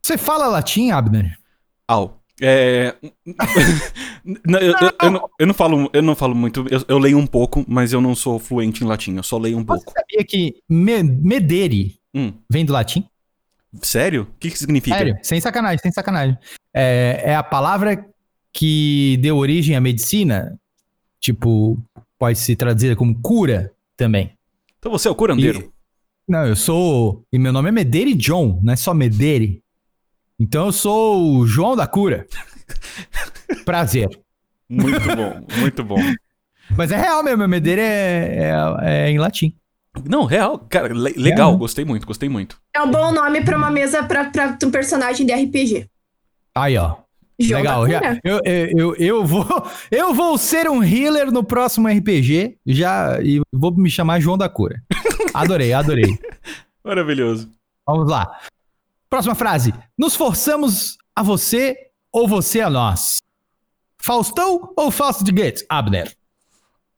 [0.02, 1.38] Você fala latim, Abner?
[1.86, 2.20] Au.
[2.40, 2.94] É...
[4.46, 6.64] Não, eu, eu- eu não, eu não falo, eu não falo muito.
[6.88, 9.16] Eu, leio um pouco, mas eu não sou fluente em latim.
[9.16, 9.92] Eu só leio um Você pouco.
[9.92, 13.06] sabia que me- medere Hum, vem do latim?
[13.82, 14.22] Sério?
[14.22, 14.96] O que, que significa?
[14.96, 16.36] Sério, sem sacanagem, sem sacanagem.
[16.74, 18.04] É, é a palavra
[18.52, 20.58] que deu origem à medicina,
[21.20, 21.78] tipo,
[22.18, 24.32] pode se traduzir como cura também.
[24.78, 25.72] Então você é o curandeiro.
[26.28, 27.24] Não, eu sou.
[27.32, 29.62] E meu nome é Medere John, não é só Medere.
[30.38, 32.26] Então eu sou o João da Cura.
[33.64, 34.08] Prazer.
[34.68, 35.98] Muito bom, muito bom.
[36.76, 38.52] Mas é real mesmo, Medere é,
[38.82, 39.52] é- é em latim.
[40.04, 41.58] Não, real, cara, le- legal, né?
[41.58, 42.60] gostei muito, gostei muito.
[42.74, 45.88] É um bom nome pra uma mesa pra, pra um personagem de RPG.
[46.54, 46.96] Aí, ó.
[47.38, 47.88] Jogo Legal.
[47.88, 49.46] já- eu, eu, eu vou,
[49.90, 54.48] eu vou ser um healer no próximo RPG já, e vou me chamar João da
[54.48, 54.80] Cura.
[55.34, 56.18] Adorei, adorei.
[56.84, 57.50] Maravilhoso.
[57.86, 58.38] Vamos lá.
[59.08, 59.72] Próxima frase.
[59.98, 61.76] Nos forçamos a você
[62.12, 63.18] ou você a nós?
[63.98, 65.64] Faustão ou Fausto de Gates?
[65.68, 66.14] Abner.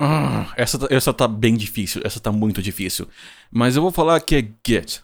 [0.05, 2.03] Ah, essa, tá- essa tá bem difícil.
[2.05, 3.07] Essa tá muito difícil.
[3.51, 5.01] Mas eu vou falar que é Get.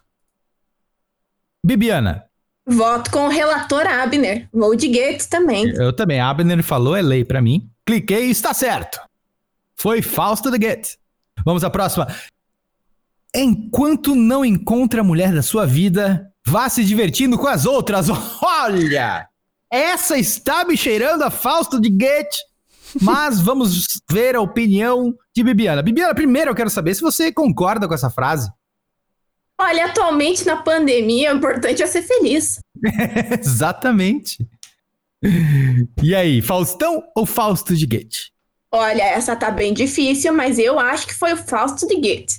[1.64, 2.24] Bibiana.
[2.66, 4.48] Voto com o relator Abner.
[4.52, 5.68] Vou de Gates também.
[5.70, 6.20] Eu também.
[6.20, 7.70] Abner falou, é lei pra mim.
[7.86, 9.00] Cliquei e está certo.
[9.76, 10.98] Foi Fausto de Goethe.
[11.44, 12.06] Vamos à próxima.
[13.34, 18.08] Enquanto não encontra a mulher da sua vida, vá se divertindo com as outras.
[18.42, 19.28] Olha!
[19.70, 22.47] Essa está me cheirando a Fausto de Goethe.
[23.00, 25.82] Mas vamos ver a opinião de Bibiana.
[25.82, 28.50] Bibiana, primeiro eu quero saber se você concorda com essa frase.
[29.60, 32.60] Olha, atualmente na pandemia, o importante é ser feliz.
[33.40, 34.38] Exatamente.
[36.02, 38.30] E aí, Faustão ou Fausto de Goethe?
[38.70, 42.36] Olha, essa tá bem difícil, mas eu acho que foi o Fausto de Goethe.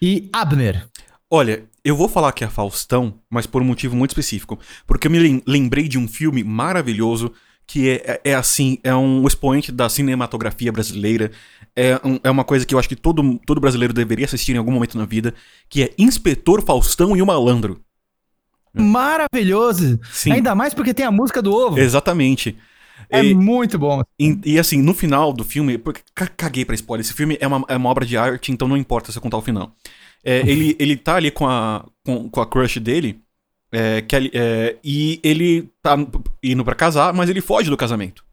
[0.00, 0.88] E Abner?
[1.30, 4.58] Olha, eu vou falar que é Faustão, mas por um motivo muito específico.
[4.86, 7.32] Porque eu me lem- lembrei de um filme maravilhoso
[7.66, 11.30] que é, é, é assim, é um expoente da cinematografia brasileira.
[11.76, 14.58] É, um- é uma coisa que eu acho que todo, todo brasileiro deveria assistir em
[14.58, 15.34] algum momento na vida,
[15.68, 17.80] que é Inspetor Faustão e o Malandro.
[18.72, 19.98] Maravilhoso.
[20.12, 21.78] Sim, Ainda mais porque tem a música do ovo.
[21.78, 22.56] exatamente.
[23.10, 24.02] É E- muito bom.
[24.18, 27.46] E, e, assim, no final do filme, porque ca- caguei pra spoiler, esse filme é
[27.46, 29.72] uma, é uma obra de arte, então não importa se eu contar o final.
[30.24, 33.20] É, ele, ele tá ali com a, com, com a crush dele,
[33.74, 35.96] é, que, é, e ele tá
[36.42, 38.24] indo pra casar, mas ele foge do casamento.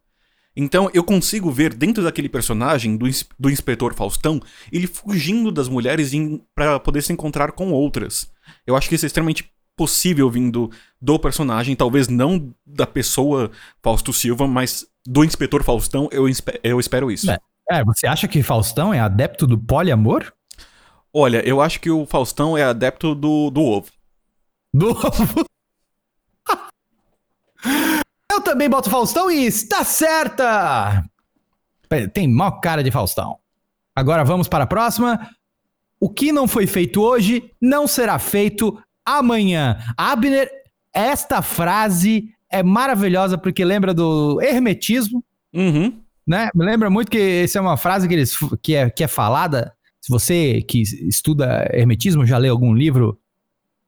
[0.55, 3.05] Então eu consigo ver dentro daquele personagem, do,
[3.39, 6.11] do inspetor Faustão, ele fugindo das mulheres
[6.53, 8.29] pra poder se encontrar com outras.
[8.67, 10.69] Eu acho que isso é extremamente possível vindo
[11.01, 13.49] do personagem, talvez não da pessoa
[13.81, 16.25] Fausto Silva, mas do inspetor Faustão, eu,
[16.63, 17.31] eu espero isso.
[17.31, 17.37] É.
[17.69, 20.33] É, você acha que Faustão é adepto do poliamor?
[21.13, 23.87] Olha, eu acho que o Faustão é adepto do, do ovo.
[24.73, 25.45] Do ovo?
[28.31, 31.03] Eu também boto Faustão e está certa!
[32.13, 33.37] Tem mó cara de Faustão.
[33.93, 35.29] Agora vamos para a próxima.
[35.99, 39.77] O que não foi feito hoje não será feito amanhã.
[39.97, 40.49] Abner,
[40.93, 46.01] esta frase é maravilhosa porque lembra do hermetismo, Uhum.
[46.25, 46.49] né?
[46.55, 49.73] Me lembra muito que essa é uma frase que, eles, que, é, que é falada.
[49.99, 53.19] Se você que estuda hermetismo, já leu algum livro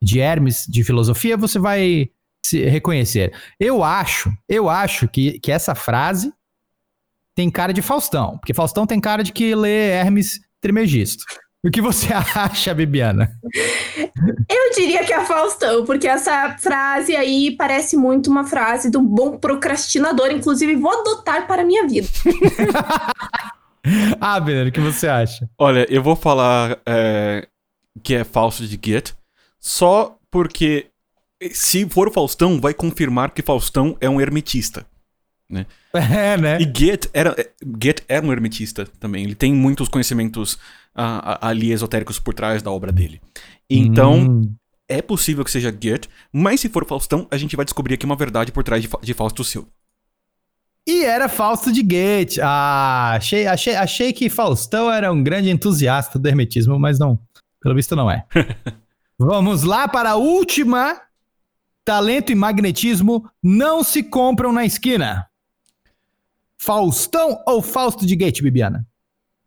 [0.04, 2.10] de Hermes, de filosofia, você vai
[2.46, 3.34] se reconhecer.
[3.60, 6.34] Eu acho, eu acho que, que essa frase
[7.34, 11.24] tem cara de Faustão, porque Faustão tem cara de que lê Hermes Trimegisto.
[11.66, 13.32] O que você acha, Bibiana?
[14.50, 19.38] Eu diria que é Faustão, porque essa frase aí parece muito uma frase do bom
[19.38, 20.30] procrastinador.
[20.32, 22.08] Inclusive, vou adotar para a minha vida.
[24.20, 25.50] Abner, o que você acha?
[25.58, 27.48] Olha, eu vou falar é,
[28.02, 29.14] que é falso de Get,
[29.64, 30.88] só porque
[31.54, 34.86] se for o Faustão, vai confirmar que Faustão é um hermetista.
[35.94, 36.58] É, né?
[36.60, 37.36] E Get era,
[37.80, 39.24] Get era um hermetista também.
[39.24, 40.58] Ele tem muitos conhecimentos
[40.96, 43.22] ah, ali esotéricos por trás da obra dele.
[43.70, 44.56] Então, Hum.
[44.90, 48.16] é possível que seja Get, mas se for Faustão, a gente vai descobrir aqui uma
[48.16, 49.68] verdade por trás de, de Fausto Silva.
[50.88, 52.42] E era Fausto de Goethe.
[52.42, 57.20] Ah, achei, achei, achei que Faustão era um grande entusiasta do hermetismo, mas não.
[57.62, 58.26] Pelo visto não é.
[59.18, 61.02] Vamos lá para a última.
[61.86, 65.28] Talento e magnetismo não se compram na esquina.
[66.58, 68.88] Faustão ou Fausto de Goethe, Bibiana?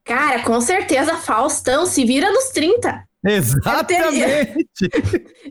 [0.05, 3.05] Cara, com certeza, Faustão se vira nos 30.
[3.24, 4.88] Exatamente.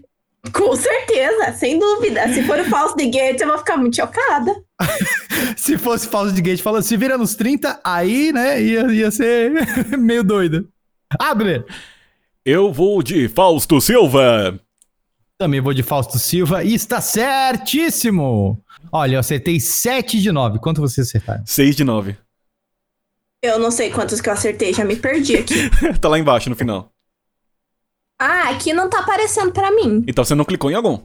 [0.53, 2.31] Com certeza, sem dúvida.
[2.31, 4.55] Se for o Fausto de Goethe, eu vou ficar muito chocada.
[5.57, 9.51] se fosse Fausto de Goethe falando, se vira nos 30, aí, né, ia, ia ser
[9.97, 10.69] meio doido.
[11.19, 11.65] Abner.
[12.47, 14.59] Eu vou de Fausto Silva!
[15.35, 18.63] Também vou de Fausto Silva e está certíssimo!
[18.91, 20.59] Olha, eu acertei 7 de 9.
[20.59, 21.43] Quanto vocês acertaram?
[21.43, 22.15] 6 de 9.
[23.41, 25.55] Eu não sei quantos que eu acertei, já me perdi aqui.
[25.99, 26.93] tá lá embaixo no final.
[28.19, 30.05] Ah, aqui não tá aparecendo pra mim.
[30.07, 30.99] Então você não clicou em algum.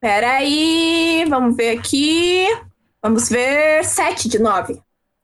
[0.00, 2.46] Pera aí, vamos ver aqui.
[3.02, 4.80] Vamos ver 7 de 9.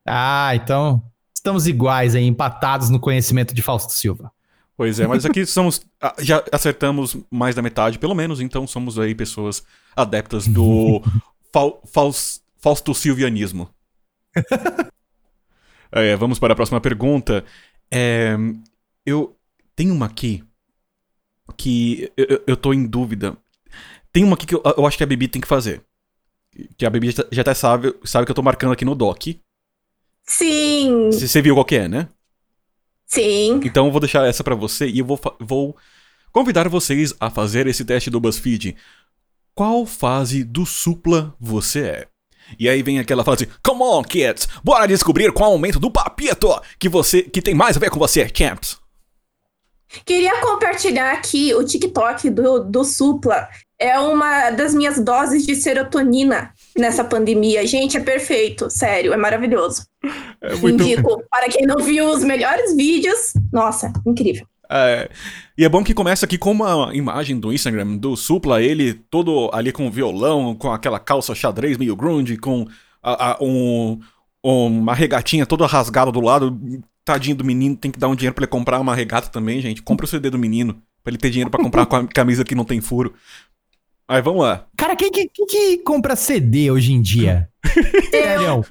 [0.06, 1.02] Ah, então
[1.34, 4.33] estamos iguais aí, empatados no conhecimento de Fausto Silva.
[4.76, 5.82] Pois é, mas aqui somos.
[6.00, 11.00] ah, Já acertamos mais da metade, pelo menos, então somos aí pessoas adeptas do
[11.52, 13.68] fal, faus- Fausto Silvianismo.
[15.96, 17.44] É, vamos para a próxima pergunta.
[17.88, 18.34] É,
[19.06, 19.36] eu
[19.76, 20.42] tenho uma aqui
[21.56, 23.36] que eu, eu- tô em dúvida.
[24.12, 25.82] Tem uma aqui que eu, eu acho que a Bibi tem que fazer.
[26.76, 29.22] Que a Bibi já, até sabe, sabe que eu tô marcando aqui no doc.
[30.26, 32.08] Sim, Você você viu qual que é, né?
[33.14, 33.60] Sim.
[33.64, 35.76] Então eu vou deixar essa pra você e eu vou, vou
[36.32, 38.76] convidar vocês a fazer esse teste do BuzzFeed.
[39.54, 42.06] Qual fase do supla você é?
[42.58, 44.48] E aí vem aquela frase, Come on, kids!
[44.62, 46.48] Bora descobrir qual aumento do papito
[46.78, 48.78] que você que tem mais a ver com você, champs!
[50.04, 53.48] Queria compartilhar aqui o TikTok do, do Supla.
[53.78, 57.66] É uma das minhas doses de serotonina nessa pandemia.
[57.66, 58.68] Gente, é perfeito.
[58.70, 59.86] Sério, é maravilhoso.
[60.40, 60.82] É muito.
[60.82, 63.32] Indico para quem não viu os melhores vídeos.
[63.52, 64.46] Nossa, incrível.
[64.70, 65.10] É,
[65.58, 69.50] e é bom que começa aqui com uma imagem do Instagram do Supla, ele todo
[69.52, 72.66] ali com violão, com aquela calça xadrez meio grunge, com
[73.02, 74.00] a- a- um-
[74.42, 76.58] uma regatinha toda rasgada do lado.
[77.04, 79.82] Tadinho do menino, tem que dar um dinheiro pra ele comprar uma regata também, gente.
[79.82, 82.54] Compra o CD do menino, pra ele ter dinheiro pra comprar com a camisa que
[82.54, 83.12] não tem furo.
[84.08, 84.66] Aí vamos lá.
[84.76, 87.48] Cara, quem que, quem que compra CD hoje em dia?
[88.10, 88.64] Sério?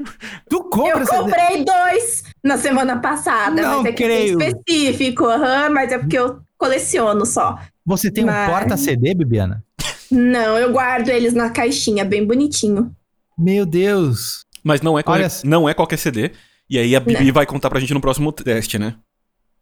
[0.49, 1.17] Tu compra Eu CD?
[1.19, 3.61] comprei dois na semana passada.
[3.61, 4.41] Não mas é que creio.
[4.41, 7.57] é específico, aham, mas é porque eu coleciono só.
[7.85, 9.63] Você tem um Mas- porta-CD, Bibiana?
[10.11, 12.95] Não, eu guardo eles na caixinha, bem bonitinho.
[13.37, 14.41] Meu Deus.
[14.63, 16.31] Mas não é, qual- Olha- não é qualquer CD.
[16.69, 18.95] E aí a Bibi vai contar pra gente no próximo teste, né?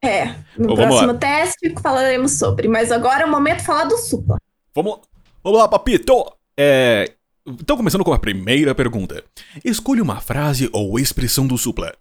[0.04, 2.68] É, no próximo teste falaremos sobre.
[2.68, 4.38] Mas agora é o momento de falar do Supla.
[4.76, 5.00] Vamos,
[5.44, 6.14] vamos lá, papito!
[6.58, 7.12] É,
[7.46, 9.24] então, começando com a primeira pergunta.
[9.64, 11.94] Escolha uma frase ou expressão do Supla.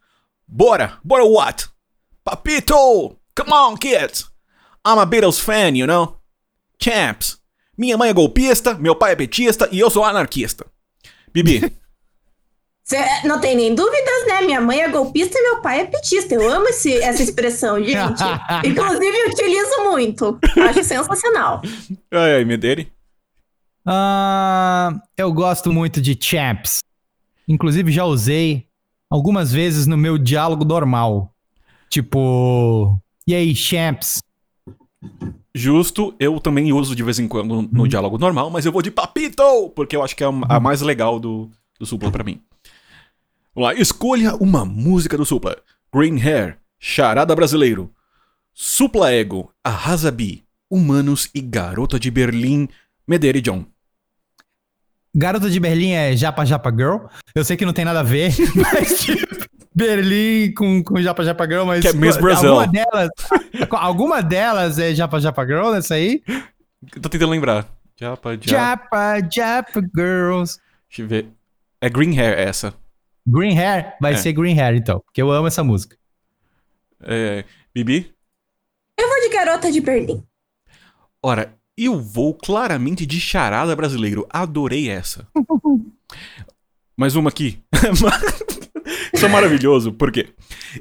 [0.46, 0.98] Bora!
[1.04, 1.68] Bora what?
[2.24, 3.16] Papito!
[3.36, 4.26] Come on, kids!
[4.86, 6.16] I'm a Beatles fan, you know?
[6.82, 7.38] Champs!
[7.76, 10.66] Minha mãe é golpista, meu pai é petista e eu sou anarquista.
[11.32, 11.72] Bibi,
[12.84, 14.40] Cê, não tem nem dúvidas, né?
[14.42, 16.34] Minha mãe é golpista e meu pai é petista.
[16.34, 18.20] Eu amo esse- essa expressão, gente.
[18.66, 20.38] Inclusive, utilizo muito.
[20.68, 21.62] Acho sensacional.
[22.10, 22.92] ai, ai, Mederi.
[23.92, 26.78] Ah, eu gosto muito de champs.
[27.48, 28.68] Inclusive, já usei
[29.10, 31.34] algumas vezes no meu diálogo normal.
[31.88, 34.22] Tipo, e aí, champs?
[35.52, 38.92] Justo, eu também uso de vez em quando no diálogo normal, mas eu vou de
[38.92, 39.42] papito,
[39.74, 42.40] porque eu acho que é a, a mais legal do, do Supla pra mim.
[43.52, 45.56] Vamos lá, escolha uma música do Supla.
[45.92, 47.90] Green Hair, Charada Brasileiro,
[48.54, 52.68] Supla Ego, Arrasa Bi, Humanos e Garota de Berlim,
[53.04, 53.66] Mederi John.
[55.14, 57.06] Garota de Berlim é Japa Japa Girl.
[57.34, 59.26] Eu sei que não tem nada a ver, mas tipo,
[59.74, 62.50] Berlim com, com Japa Japa Girl, mas Que é Miss Brazil.
[62.50, 63.10] alguma delas,
[63.72, 66.22] alguma delas é Japa Japa Girl nessa aí?
[67.02, 67.66] Tô tentando lembrar.
[67.98, 68.46] Japa, japa.
[68.46, 70.58] Japa Japa Girls.
[70.88, 71.28] Deixa eu ver.
[71.80, 72.72] É Green Hair essa.
[73.26, 74.16] Green Hair, vai É.
[74.16, 75.96] ser Green Hair então, porque eu amo essa música.
[77.02, 77.44] É,
[77.74, 78.12] Bibi?
[78.98, 80.22] Eu vou de garota de Berlim.
[81.22, 84.26] Ora, eu vou claramente de charada brasileiro.
[84.30, 85.26] Adorei essa.
[86.96, 87.58] Mais uma aqui.
[89.12, 90.28] Isso é maravilhoso, porque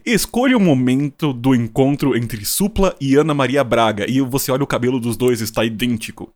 [0.05, 4.67] escolha o momento do encontro entre Supla e Ana Maria Braga e você olha o
[4.67, 6.33] cabelo dos dois está idêntico.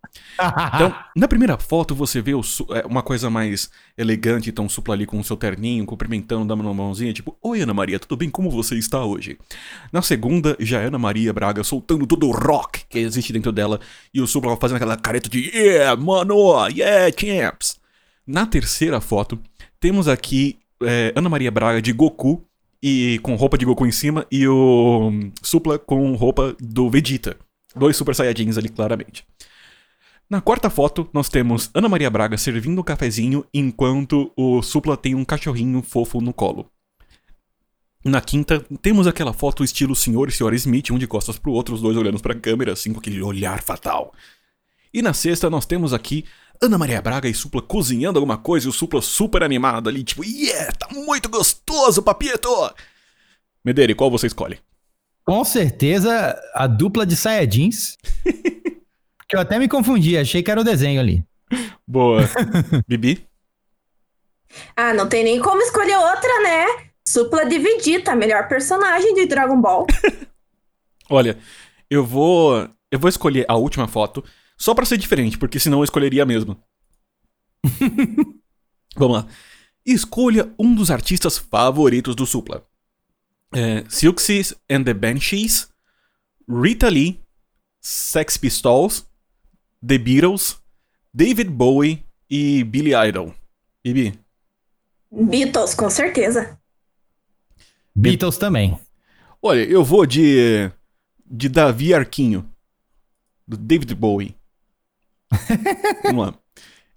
[0.76, 5.06] Então, na primeira foto você vê o é, uma coisa mais elegante, então Supla ali
[5.06, 8.30] com o seu terninho, cumprimentando, dando uma mãozinha, tipo, Oi Ana Maria, tudo bem?
[8.30, 9.38] Como você está hoje?
[9.92, 13.80] Na segunda, já é Ana Maria Braga soltando todo o rock que existe dentro dela
[14.14, 17.80] e o Supla fazendo aquela careta de Yeah, mano, yeah, champs.
[18.26, 19.40] Na terceira foto,
[19.80, 22.46] temos aqui é, Ana Maria Braga de Goku
[22.82, 27.38] e com roupa de Goku em cima e o Supla com roupa do Vegeta.
[27.76, 29.26] Dois Super Saiyajins ali, claramente.
[30.30, 35.16] Na quarta foto, nós temos Ana Maria Braga servindo um cafezinho enquanto o Supla tem
[35.16, 36.70] um cachorrinho fofo no colo.
[38.04, 41.74] Na quinta, temos aquela foto estilo Senhor e Senhora Smith, um de costas pro outro,
[41.74, 44.14] os dois olhando pra câmera, assim, com aquele olhar fatal.
[44.94, 46.26] E na sexta, nós temos aqui
[46.64, 50.24] Ana Maria Braga e Supla cozinhando alguma coisa e o Supla super animado ali, tipo,
[50.24, 52.50] yeah, tá muito gostoso, papito!
[53.66, 54.60] Mederi, qual você escolhe?
[55.26, 57.98] Com certeza, a dupla de Saiyajins.
[59.28, 61.26] que eu até me confundi, achei que era o desenho ali.
[61.86, 62.22] Boa.
[62.88, 63.28] Bibi?
[64.74, 66.66] Ah, não tem nem como escolher outra, né?
[67.06, 69.86] Supla Vegeta, melhor personagem de Dragon Ball.
[71.10, 71.38] Olha,
[71.90, 72.70] eu vou.
[72.90, 74.24] Eu vou escolher a última foto
[74.64, 76.58] só pra ser diferente, porque senão eu escolheria a mesma.
[78.96, 79.28] Vamos lá.
[79.86, 82.66] Escolha um dos artistas favoritos do Supla.
[83.54, 85.68] É, Silksies and the Banshees,
[86.48, 87.20] Rita Lee,
[87.82, 89.06] Sex Pistols,
[89.86, 90.58] The Beatles,
[91.14, 93.36] David Bowie e Billy Idol.
[93.84, 94.18] Bibi,
[95.12, 96.58] Beatles, com certeza.
[97.94, 98.80] Beatles também.
[99.42, 100.72] olha, eu vou de.
[101.30, 102.50] de Davi Arquinho,
[103.46, 104.42] do David Bowie.
[106.04, 106.34] Vamos lá.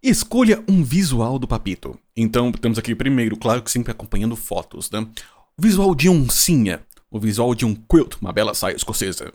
[0.02, 1.98] Escolha um visual do Papito.
[2.16, 5.00] Então, temos aqui primeiro, claro que sempre acompanhando fotos, né?
[5.58, 6.80] O visual de oncinha.
[7.10, 9.32] o visual de um quilt, uma bela saia escocesa.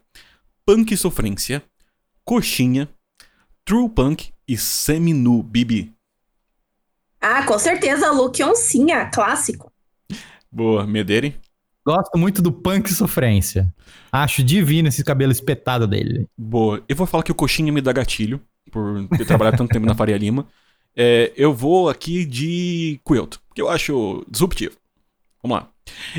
[0.65, 1.63] Punk sofrência,
[2.23, 2.87] coxinha,
[3.65, 5.93] true punk e semi-nu, Bibi.
[7.19, 9.71] Ah, com certeza, look oncinha, clássico.
[10.51, 11.39] Boa, Mederi.
[11.85, 13.73] Gosto muito do punk sofrência.
[14.11, 16.27] Acho divino esse cabelo espetado dele.
[16.37, 16.83] Boa.
[16.87, 19.95] Eu vou falar que o coxinha me dá gatilho, por ter trabalhado tanto tempo na
[19.95, 20.47] Faria Lima.
[20.95, 24.75] É, eu vou aqui de quilt, que eu acho disruptivo.
[25.41, 25.69] Vamos lá.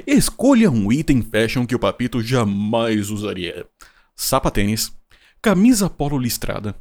[0.07, 3.66] Escolha um item fashion que o Papito jamais usaria.
[4.16, 4.93] Sapatênis,
[5.40, 6.74] camisa polo listrada,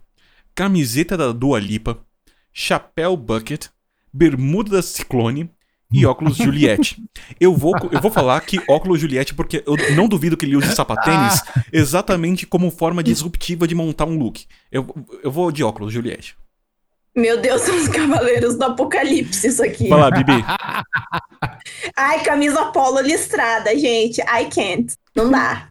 [0.56, 2.04] camiseta da Dua Lipa,
[2.52, 3.68] chapéu bucket,
[4.12, 5.50] bermuda da Ciclone
[5.92, 7.02] e óculos Juliette.
[7.40, 10.74] Eu vou, eu vou falar que óculos Juliette porque eu não duvido que ele use
[10.76, 14.46] sapatênis exatamente como forma disruptiva de montar um look.
[14.72, 14.88] Eu,
[15.24, 16.36] eu vou de óculos Juliette.
[17.16, 19.90] Meu Deus, são os cavaleiros do apocalipse isso aqui.
[19.90, 20.46] Vai lá, Bibi.
[21.98, 24.22] Ai, camisa polo listrada, gente.
[24.22, 24.96] I can't.
[25.14, 25.68] Não dá.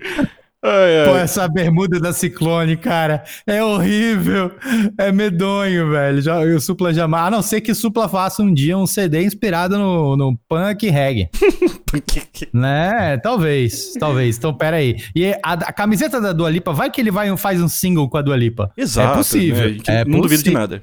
[0.63, 1.23] Ai, Pô, ai.
[1.23, 4.53] essa bermuda da Ciclone, cara, é horrível.
[4.99, 6.21] É medonho, velho.
[6.21, 7.27] Já, o Supla jamais.
[7.27, 10.89] A não ser que o Supla faça um dia um CD inspirado no, no punk
[10.91, 11.31] reggae.
[12.53, 13.17] Né?
[13.19, 14.37] Talvez, talvez.
[14.39, 14.97] Então, pera aí.
[15.15, 18.17] E a, a camiseta da Dua Lipa, vai que ele vai, faz um single com
[18.17, 18.71] a Dua Lipa.
[18.77, 19.15] Exato.
[19.15, 19.71] É possível.
[19.71, 19.79] né?
[19.89, 20.59] É não duvido de possível.
[20.61, 20.83] nada.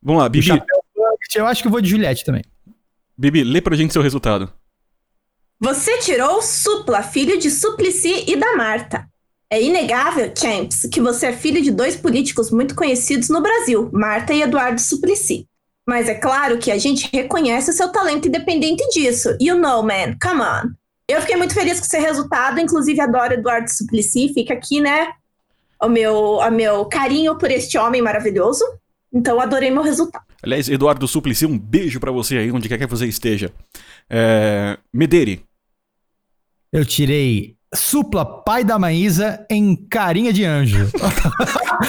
[0.00, 0.62] Vamos lá, Bibi.
[1.34, 2.42] eu acho que eu vou de Juliette também.
[3.18, 4.48] Bibi, lê pra gente seu resultado.
[5.64, 9.08] Você tirou Supla, filho de Suplicy e da Marta.
[9.48, 14.34] É inegável, Champs, que você é filho de dois políticos muito conhecidos no Brasil, Marta
[14.34, 15.46] e Eduardo Suplicy.
[15.86, 19.36] Mas é claro que a gente reconhece o seu talento independente disso.
[19.40, 20.72] You know, man, come on.
[21.06, 25.12] Eu fiquei muito feliz com esse resultado, inclusive adoro Eduardo Suplicy, fica aqui, né,
[25.80, 28.64] o meu, o meu carinho por este homem maravilhoso.
[29.14, 30.24] Então adorei meu resultado.
[30.42, 33.52] Aliás, Eduardo Suplicy, um beijo pra você aí, onde quer que você esteja.
[34.10, 34.76] É...
[34.92, 35.44] Mederi.
[36.72, 40.90] Eu tirei Supla, pai da Maísa, em carinha de anjo.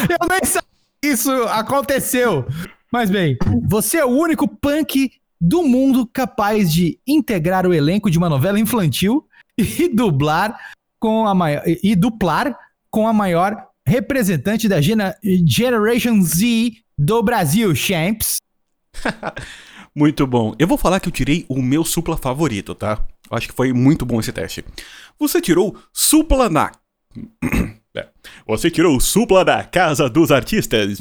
[0.09, 0.67] eu nem sabia
[1.01, 2.45] que isso aconteceu.
[2.91, 8.17] Mas bem, você é o único punk do mundo capaz de integrar o elenco de
[8.17, 9.25] uma novela infantil
[9.57, 10.57] e dublar
[10.99, 12.57] com a maior e duplar
[12.89, 15.15] com a maior representante da gena-
[15.45, 18.37] Generation Z do Brasil, Champs.
[19.95, 20.55] Muito bom.
[20.57, 23.05] Eu vou falar que eu tirei o meu supla favorito, tá?
[23.29, 24.65] Eu acho que foi muito bom esse teste.
[25.19, 26.71] Você tirou supla na.
[27.95, 28.07] É.
[28.47, 30.99] Você tirou supla da Casa dos Artistas.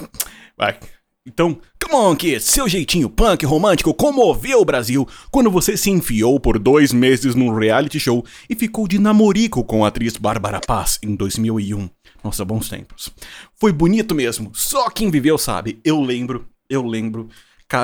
[0.59, 0.79] Vai.
[1.25, 6.41] Então, come on, kid, seu jeitinho punk romântico comoveu o Brasil quando você se enfiou
[6.41, 10.99] por dois meses num reality show e ficou de namorico com a atriz Bárbara Paz
[11.01, 11.89] em 2001.
[12.25, 13.11] Nossa, bons tempos.
[13.55, 15.81] Foi bonito mesmo, só quem viveu sabe.
[15.85, 17.29] Eu lembro, eu lembro.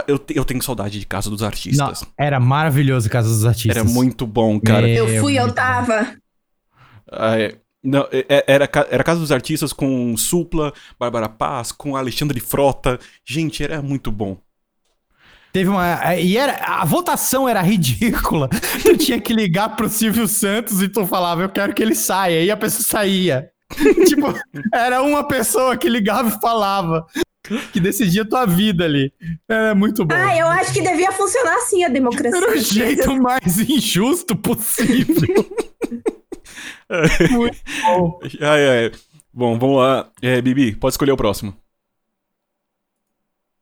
[0.06, 2.04] Eu, eu tenho saudade de Casa dos Não, Artistas.
[2.18, 3.76] era maravilhoso Casa dos Artistas.
[3.76, 4.86] Era muito bom, cara.
[4.86, 6.14] Meu Eu fui, eu tava.
[7.10, 7.56] Ah, é.
[7.82, 12.98] Não, é- é- era, era Casa dos Artistas com Supla, Bárbara Paz, com Alexandre Frota.
[13.24, 14.36] Gente, era muito bom.
[15.52, 16.14] Teve uma.
[16.16, 18.48] E era, a votação era ridícula.
[18.82, 22.42] Tu tinha que ligar pro Silvio Santos e tu falava, eu quero que ele saia.
[22.44, 23.48] E a pessoa saía.
[24.06, 24.26] tipo,
[24.72, 27.06] era uma pessoa que ligava e falava.
[27.72, 29.12] Que decidia a tua vida ali.
[29.48, 30.14] Era muito bom.
[30.14, 32.38] Ah, eu acho que devia funcionar assim a democracia.
[32.38, 35.28] Era o jeito mais injusto possível.
[37.30, 38.20] muito bom.
[38.40, 38.92] Ai, ai.
[39.32, 40.10] Bom, vamos lá.
[40.22, 41.54] É, Bibi, pode escolher o próximo.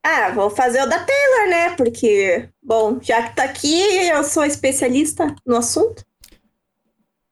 [0.08, 1.70] Ah, vou fazer o da Taylor, né?
[1.70, 6.05] Porque, bom, já que tá aqui, eu sou especialista no assunto.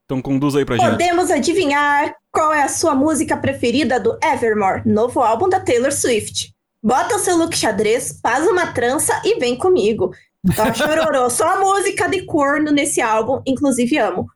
[0.04, 0.90] Então conduz aí pra gente.
[0.90, 6.54] Podemos adivinhar qual é a sua música preferida do Evermore, novo álbum da Taylor Swift.
[6.82, 10.12] Bota o seu look xadrez, faz uma trança e vem comigo.
[10.54, 14.26] Tá chororô, só música de corno nesse álbum, inclusive amo.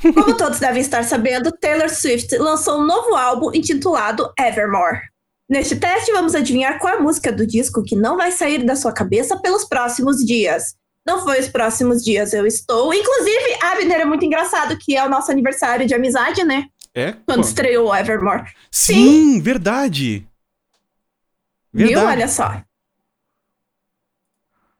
[0.00, 5.00] Como todos devem estar sabendo, Taylor Swift lançou um novo álbum intitulado Evermore.
[5.48, 8.76] Neste teste, vamos adivinhar qual é a música do disco que não vai sair da
[8.76, 10.76] sua cabeça pelos próximos dias.
[11.08, 12.92] Não foi os próximos dias, eu estou.
[12.92, 16.66] Inclusive, Abner é muito engraçado, que é o nosso aniversário de amizade, né?
[16.94, 17.12] É?
[17.24, 17.48] Quando Pô.
[17.48, 18.44] estreou o Evermore.
[18.70, 20.28] Sim, verdade.
[21.72, 21.86] Viu?
[21.86, 22.06] Verdade.
[22.08, 22.62] Olha só.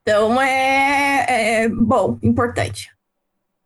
[0.03, 2.91] Então é, é bom, importante.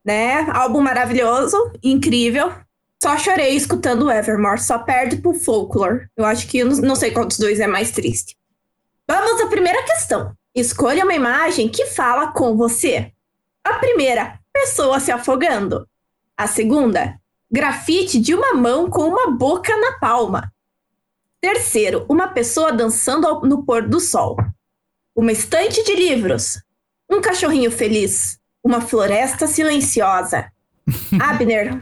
[0.04, 0.48] Né?
[0.52, 2.54] Álbum maravilhoso, incrível.
[3.02, 6.06] Só chorei escutando o Evermore, só perde pro Folklore.
[6.16, 8.36] Eu acho que não sei qual dos dois é mais triste.
[9.08, 10.32] Vamos à primeira questão.
[10.54, 13.12] Escolha uma imagem que fala com você.
[13.64, 15.88] A primeira, pessoa se afogando.
[16.36, 17.18] A segunda,
[17.50, 20.52] grafite de uma mão com uma boca na palma.
[21.40, 24.36] Terceiro, uma pessoa dançando no pôr do sol.
[25.16, 26.62] Uma estante de livros.
[27.10, 28.38] Um cachorrinho feliz.
[28.62, 30.52] Uma floresta silenciosa.
[31.20, 31.80] Abner.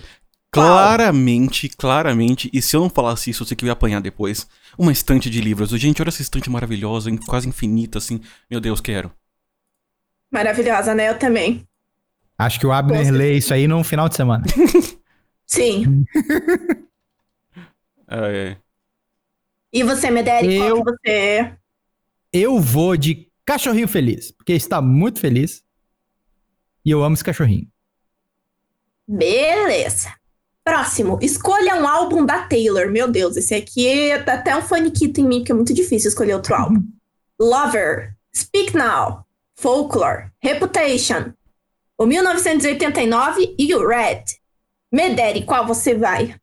[0.53, 4.49] Claramente, claramente, e se eu não falasse isso, eu sei que eu ia apanhar depois.
[4.77, 5.71] Uma estante de livros.
[5.71, 8.21] Gente, olha essa estante maravilhosa, quase infinita, assim.
[8.51, 9.13] Meu Deus, quero.
[10.31, 11.09] Maravilhosa, né?
[11.09, 11.67] Eu também.
[12.39, 14.45] Acho que o Abner lê isso aí num final de semana.
[15.47, 16.05] Sim.
[18.13, 18.57] É,
[19.73, 21.57] E você, Mederi, qual Eu- que você...
[22.33, 25.63] Eu vou de cachorrinho feliz, porque está muito feliz.
[26.85, 27.69] E eu amo esse cachorrinho.
[29.07, 30.13] Beleza.
[30.65, 31.19] Próximo.
[31.23, 32.91] Escolha um álbum da Taylor.
[32.91, 36.35] Meu Deus, esse aqui tá até um faniquito em mim, porque é muito difícil escolher
[36.35, 36.83] outro álbum.
[37.41, 38.15] Lover.
[38.37, 39.25] Speak Now.
[39.57, 40.31] Folklore.
[40.41, 41.33] Reputation.
[41.99, 44.25] O 1989 e o Red.
[44.93, 46.35] Mederi, qual você vai?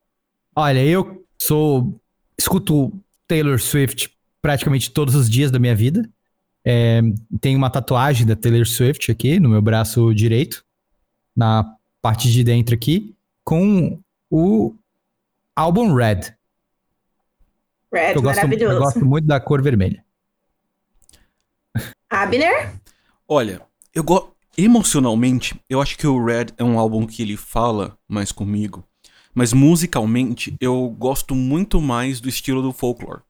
[0.56, 2.00] Olha, eu sou.
[2.38, 2.94] Escuto
[3.28, 6.08] Taylor Swift praticamente todos os dias da minha vida.
[6.66, 7.02] É,
[7.42, 10.64] tenho uma tatuagem da Taylor Swift aqui no meu braço direito,
[11.36, 11.66] na
[12.02, 14.00] parte de dentro aqui, com
[14.30, 14.76] o
[15.56, 16.36] álbum Red.
[17.92, 18.80] Red, eu, gosto, eu maravilhoso.
[18.80, 20.04] gosto muito da cor vermelha.
[22.10, 22.76] Abner?
[23.28, 23.62] Olha,
[23.94, 24.36] eu gosto.
[24.60, 28.84] Emocionalmente, eu acho que o Red é um álbum que ele fala mais comigo.
[29.32, 33.22] Mas musicalmente, eu gosto muito mais do estilo do folklore.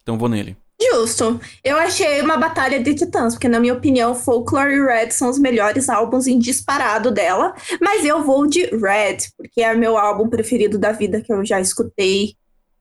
[0.00, 0.56] Então vou nele.
[0.92, 1.40] Justo.
[1.62, 5.38] Eu achei uma batalha de titãs, porque na minha opinião, Folklore e Red são os
[5.38, 7.54] melhores álbuns em disparado dela.
[7.80, 11.60] Mas eu vou de Red, porque é meu álbum preferido da vida que eu já
[11.60, 12.34] escutei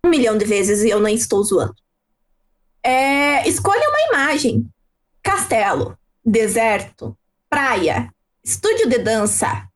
[0.03, 1.75] um milhão de vezes e eu nem estou zoando.
[2.83, 4.65] É, escolha uma imagem:
[5.21, 7.17] castelo, deserto,
[7.49, 8.09] praia,
[8.43, 9.67] estúdio de dança,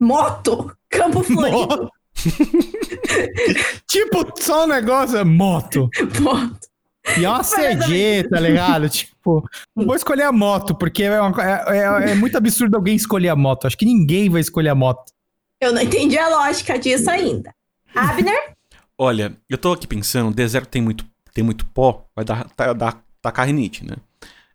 [0.00, 1.90] moto, campo florido.
[3.86, 5.90] tipo, só um negócio é moto.
[6.20, 6.71] moto.
[7.18, 8.88] E é uma CG, tá ligado?
[8.88, 12.94] Tipo, não vou escolher a moto, porque é, uma- é- é- é muito absurdo alguém
[12.96, 13.66] escolher a moto.
[13.66, 15.12] Acho que ninguém vai escolher a moto.
[15.60, 17.54] Eu não entendi a lógica disso ainda.
[17.94, 18.54] Abner?
[18.98, 23.02] Olha, eu tô aqui pensando, deserto tem muito, tem muito pó, vai dar, tá, dar
[23.20, 23.96] tacar rinite, né?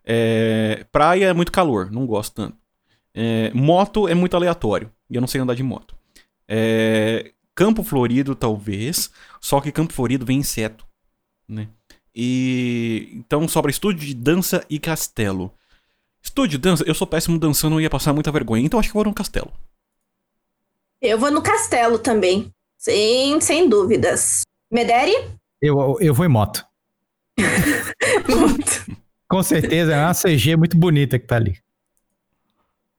[0.04, 2.56] É, praia é muito calor, não gosto tanto.
[3.14, 5.94] É, moto é muito aleatório, e eu não sei andar de moto.
[6.46, 10.86] É, campo florido, talvez, só que campo florido vem inseto,
[11.48, 11.68] né?
[12.20, 15.54] E então sobra estúdio de dança e castelo.
[16.20, 18.96] Estúdio de dança, eu sou péssimo dançando, eu ia passar muita vergonha, então acho que
[18.96, 19.52] eu vou no castelo.
[21.00, 22.52] Eu vou no castelo também.
[22.76, 24.42] Sem, sem dúvidas.
[24.68, 25.14] Mederi?
[25.62, 26.66] Eu, eu vou em moto.
[29.30, 31.56] Com certeza, é uma CG muito bonita que tá ali.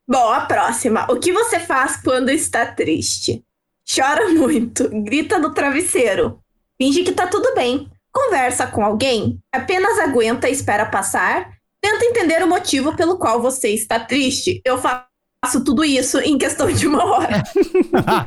[0.07, 1.05] Bom, a próxima.
[1.11, 3.43] O que você faz quando está triste?
[3.86, 6.41] Chora muito, grita no travesseiro,
[6.78, 7.89] finge que tá tudo bem,
[8.20, 11.51] conversa com alguém, apenas aguenta e espera passar,
[11.82, 14.61] tenta entender o motivo pelo qual você está triste.
[14.65, 17.43] Eu faço tudo isso em questão de uma hora.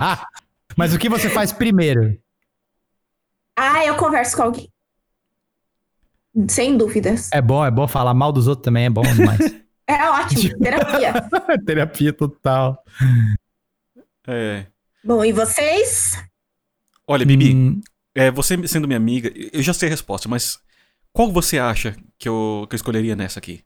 [0.77, 2.19] Mas o que você faz primeiro?
[3.57, 4.69] Ah, eu converso com alguém.
[6.49, 7.29] Sem dúvidas.
[7.33, 9.39] É bom, é bom falar mal dos outros também, é bom demais.
[9.85, 11.13] É ótimo, terapia.
[11.67, 12.83] Terapia total.
[14.27, 14.65] É.
[15.05, 16.17] Bom, e vocês?
[17.07, 17.81] Olha, Bibi, Hum,
[18.15, 20.59] É, você sendo minha amiga, eu já sei a resposta, mas
[21.13, 23.65] qual você acha que eu, que eu escolheria nessa aqui?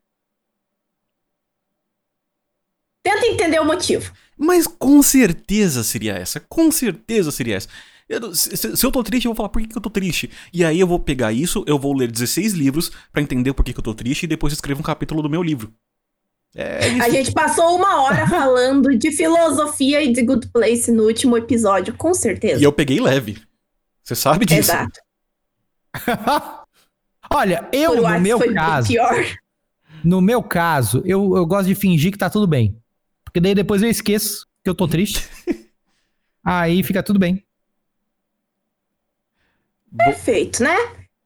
[3.03, 4.13] Tenta entender o motivo.
[4.37, 7.69] Mas com certeza seria essa, com certeza seria essa.
[8.09, 10.31] Eu se, se- eu tô triste, eu vou falar por que, que eu tô triste.
[10.53, 13.73] E aí eu vou pegar isso, eu vou ler 16 livros pra entender por que,
[13.73, 15.73] que eu tô triste e depois escrevo um capítulo do meu livro.
[16.55, 17.03] É isso.
[17.03, 21.95] A gente passou uma hora falando de filosofia e de Good Place no último episódio,
[21.95, 22.61] com certeza.
[22.61, 23.39] E eu peguei leve.
[24.07, 24.71] Você sabe disso.
[24.71, 25.01] Exato.
[27.29, 29.17] Olha, eu, no meu foi caso, pior.
[30.05, 32.81] no meu caso, eu, eu gosto de fingir que tá tudo bem.
[33.25, 35.29] Porque daí depois eu esqueço que eu tô triste.
[36.45, 37.45] Aí fica tudo bem.
[39.97, 40.77] Perfeito, né?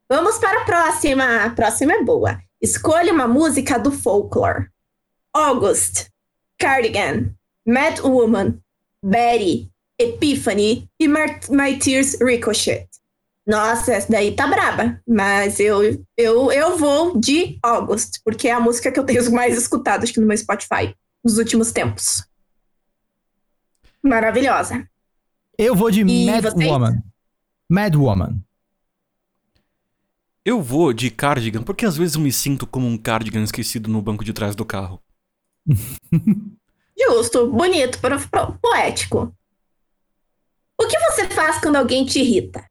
[0.08, 1.44] Vamos para a próxima.
[1.44, 2.40] A próxima é boa.
[2.62, 4.70] Escolha uma música do folklore.
[5.34, 6.08] August,
[6.58, 7.34] Cardigan,
[7.66, 8.58] Mad Woman,
[9.02, 9.69] Betty,
[10.00, 12.88] Epiphany e My Tears Ricochet.
[13.46, 15.00] Nossa, essa daí tá braba.
[15.06, 19.56] Mas eu, eu, eu vou de August, porque é a música que eu tenho mais
[19.58, 20.94] escutado acho que no meu Spotify
[21.24, 22.24] nos últimos tempos.
[24.02, 24.88] Maravilhosa.
[25.58, 26.70] Eu vou de E Mad vocês?
[26.70, 27.02] Woman.
[27.68, 28.42] Mad Woman.
[30.44, 34.00] Eu vou de cardigan, porque às vezes eu me sinto como um cardigan esquecido no
[34.00, 35.00] banco de trás do carro.
[36.98, 39.34] Justo, bonito, pro- pro- poético.
[40.80, 42.64] O que você faz quando alguém te irrita?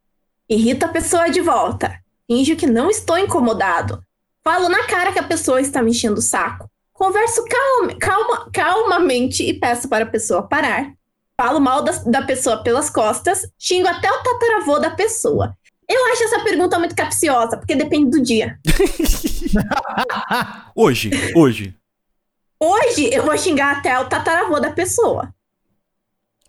[0.50, 1.96] Irrita a pessoa de volta.
[2.26, 4.02] Finge que não estou incomodado.
[4.44, 6.68] Falo na cara que a pessoa está me enchendo o saco.
[6.92, 10.92] Converso calma, calma, calmamente e peço para a pessoa parar.
[11.40, 15.56] falo mal da, da pessoa pelas costas, xingo até o tataravô da pessoa.
[15.88, 18.58] Eu acho essa pergunta muito capciosa, porque depende do dia.
[20.76, 21.76] Hoje, hoje.
[22.60, 25.34] Hoje eu vou xingar até o tataravô da pessoa.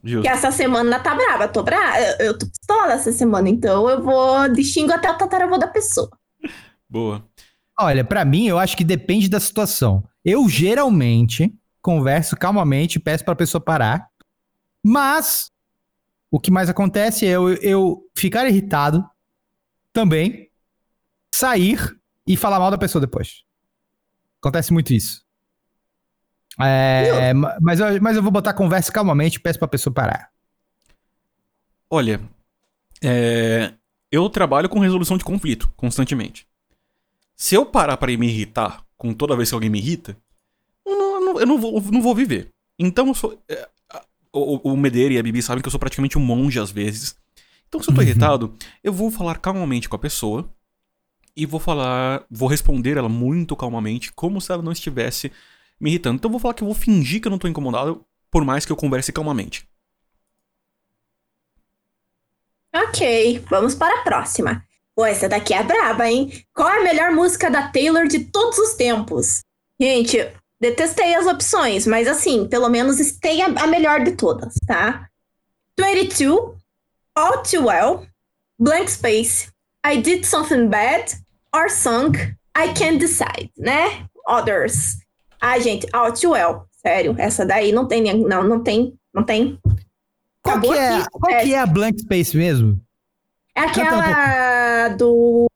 [0.02, 0.22] Justo.
[0.22, 4.02] Que essa semana tá brava, tô brava, eu, eu tô pistola essa semana, então eu
[4.02, 6.10] vou de xingo até o tataravô da pessoa.
[6.88, 7.24] Boa.
[7.78, 10.04] Olha, pra mim, eu acho que depende da situação.
[10.24, 14.08] Eu geralmente converso calmamente, peço pra pessoa parar.
[14.84, 15.50] Mas
[16.30, 19.04] o que mais acontece é eu, eu ficar irritado
[19.92, 20.50] também,
[21.34, 21.78] sair
[22.26, 23.42] e falar mal da pessoa depois.
[24.42, 25.22] Acontece muito isso.
[26.66, 30.30] É, ma- mas, eu, mas eu vou botar conversa calmamente e peço pra pessoa parar.
[31.88, 32.20] Olha,
[33.02, 33.72] é,
[34.10, 36.46] eu trabalho com resolução de conflito constantemente.
[37.36, 40.16] Se eu parar pra me irritar com toda vez que alguém me irrita,
[40.86, 42.50] eu não, eu não- vou, não vou viver.
[42.78, 43.42] Então eu sou.
[43.48, 44.02] é, a-
[44.32, 47.16] o, o Medeira e a Bibi sabem que eu sou praticamente um monge às vezes.
[47.68, 48.06] Então, se eu tô Uhum.
[48.06, 50.48] irritado, eu vou falar calmamente com a pessoa
[51.36, 52.24] e vou falar.
[52.30, 55.32] Vou responder ela muito calmamente, como se ela não estivesse
[55.80, 56.16] me irritando.
[56.16, 58.66] Então eu vou falar que eu vou fingir que eu não tô incomodado, por mais
[58.66, 59.68] que eu converse calmamente.
[62.74, 64.64] Ok, vamos para a próxima.
[64.94, 66.44] Pô, essa daqui é braba, hein?
[66.54, 69.40] Qual é a melhor música da Taylor de todos os tempos?
[69.80, 70.18] Gente,
[70.60, 75.08] detestei as opções, mas assim, pelo menos tem a, melhor de todas, tá?
[75.78, 76.56] 22,
[77.16, 78.06] All Too Well,
[78.58, 79.48] Blank Space,
[79.84, 81.16] I Did Something Bad,
[81.54, 82.12] Or Song,
[82.56, 84.06] I Can't Decide, né?
[84.28, 84.98] Others.
[85.40, 89.22] Ah, gente, All Too Well, sério, essa daí não tem, nem- não, não tem, não
[89.24, 89.58] tem.
[90.42, 91.06] Qual, Acabou que é, aqui.
[91.10, 92.80] qual que é a blank space mesmo?
[93.56, 95.46] É aquela do.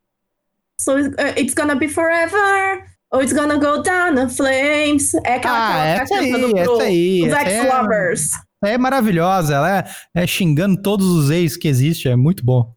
[0.80, 2.84] So it's, uh, it's gonna be forever.
[3.12, 5.14] Or it's gonna go down in flames.
[5.24, 8.72] É aquela Ah, que ela essa aí, pro- essa aí, é-.
[8.72, 9.84] É maravilhosa, ela é,
[10.22, 12.74] é xingando todos os ex que existem, é muito bom.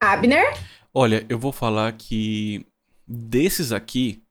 [0.00, 0.56] Abner?
[0.94, 2.64] Olha, eu vou falar que
[3.06, 4.22] desses aqui,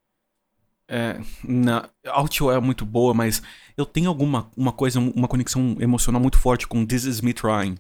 [0.88, 3.42] é, na Outwell é muito boa, mas
[3.76, 7.78] eu tenho alguma uma coisa, uma conexão emocional muito forte com This Is Me Trying.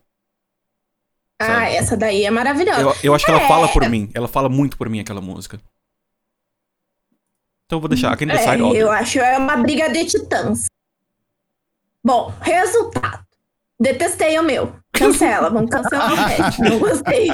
[1.39, 1.76] Ah, Sabe?
[1.76, 2.82] essa daí é maravilhosa.
[2.82, 3.47] Eu, eu acho que ela É.
[3.47, 5.60] fala por mim, ela fala muito por mim aquela música.
[7.66, 8.80] Então eu vou deixar, quem É, decide, óbvio.
[8.82, 10.66] eu acho é uma briga de titãs.
[12.03, 13.26] Bom, resultado.
[13.80, 14.76] Detestei o meu.
[14.93, 16.62] Cancela, vamos cancelar o teste.
[16.62, 17.28] Não gostei.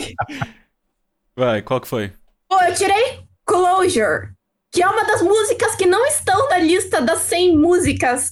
[1.38, 2.12] Vai, qual que foi?
[2.50, 4.34] Pô, eu tirei Closure,
[4.74, 8.32] que é uma das músicas que não estão na lista das 100 músicas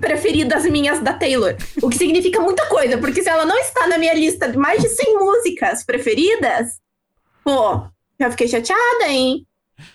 [0.00, 1.54] preferidas minhas da Taylor.
[1.82, 4.80] O que significa muita coisa, porque se ela não está na minha lista de mais
[4.80, 6.80] de 100 músicas preferidas,
[7.44, 7.82] pô,
[8.18, 9.46] já fiquei chateada, hein?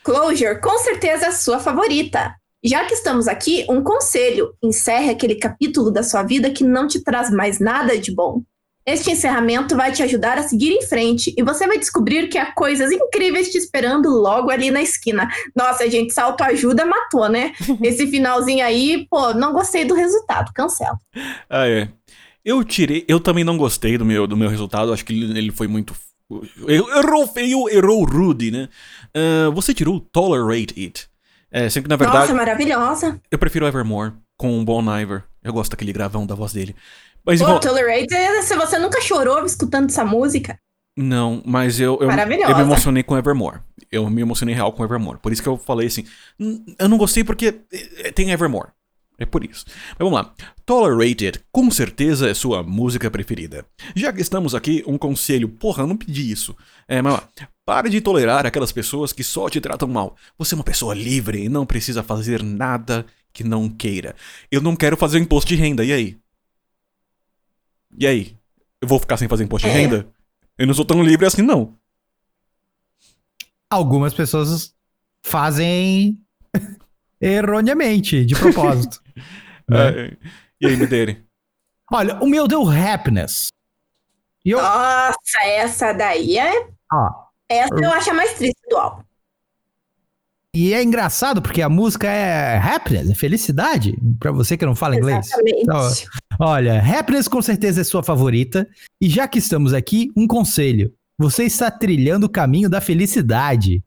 [0.04, 2.36] Closure, com certeza é a sua favorita.
[2.64, 7.04] Já que estamos aqui, um conselho: encerre aquele capítulo da sua vida que não te
[7.04, 8.44] traz mais nada de bom.
[8.90, 12.52] Este encerramento vai te ajudar a seguir em frente e você vai descobrir que há
[12.52, 15.30] coisas incríveis te esperando logo ali na esquina.
[15.56, 17.54] Nossa, gente, essa autoajuda matou, né?
[17.84, 20.98] Esse finalzinho aí, pô, não gostei do resultado, cancela.
[21.48, 21.88] Ah, é.
[22.44, 23.06] Eu tirei.
[23.08, 24.92] Eu também não gostei do meu, do meu resultado.
[24.92, 25.94] Acho que ele, ele foi muito.
[26.68, 28.70] Errou feio, errou rude, né?
[29.14, 31.08] Ah, você tirou Tolerate It.
[31.52, 32.22] É, sempre que na verdade.
[32.22, 33.22] Nossa, maravilhosa.
[33.30, 35.24] Eu prefiro Evermore com o Bon Iver.
[35.44, 36.76] Eu gosto daquele gravão da voz dele.
[37.26, 37.60] Mas Pô, igual.
[37.60, 40.60] Tolerate, se você nunca chorou escutando essa música,
[40.98, 43.60] Não, mas eu, eu, eu me emocionei com Evermore.
[43.92, 45.20] Eu me emocionei real com Evermore.
[45.20, 46.06] Por isso que eu falei assim.
[46.40, 48.70] "Hum, Eu não gostei porque eh, tem Evermore.
[49.18, 49.66] É por isso.
[49.68, 50.34] Mas vamos lá.
[50.66, 53.66] Tolerated, com certeza é sua música preferida.
[53.94, 55.50] Já que estamos aqui, um conselho.
[55.50, 56.56] Porra, eu não pedi isso.
[56.88, 57.28] É, mas lá.
[57.66, 60.16] Pare de tolerar aquelas pessoas que só te tratam mal.
[60.38, 64.16] Você é uma pessoa livre e não precisa fazer nada que não queira.
[64.52, 66.18] Eu não quero fazer imposto de renda, e aí?
[67.98, 68.38] E aí?
[68.82, 69.78] Eu vou ficar sem fazer imposto de É.
[69.78, 70.08] renda?
[70.58, 71.78] Eu não sou tão livre assim, não.
[73.70, 74.74] Algumas pessoas
[75.24, 76.20] fazem
[77.22, 79.02] erroneamente, de propósito.
[79.70, 79.90] né?
[80.08, 80.18] É,
[80.62, 81.26] e aí, Medere?
[81.92, 83.48] Olha, o meu deu happiness.
[84.46, 86.70] E eu, nossa, essa daí é.
[86.92, 87.10] ó,
[87.50, 89.04] Essa eu acho a mais triste do álbum.
[90.56, 94.96] e é engraçado porque a música é happiness, é felicidade, pra você que não fala
[94.96, 95.28] inglês.
[95.28, 95.62] Exatamente.
[95.64, 95.90] Então,
[96.42, 98.66] Olha, Happiness com certeza é sua favorita.
[99.02, 100.94] E já que estamos aqui, um conselho.
[101.18, 103.84] Você está trilhando o caminho da felicidade.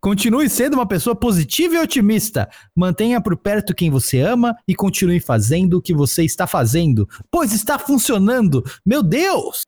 [0.00, 2.50] Continue sendo uma pessoa positiva e otimista.
[2.74, 7.52] Mantenha por perto quem você ama e continue fazendo o que você está fazendo, pois
[7.52, 8.64] está funcionando.
[8.84, 9.62] Meu Deus!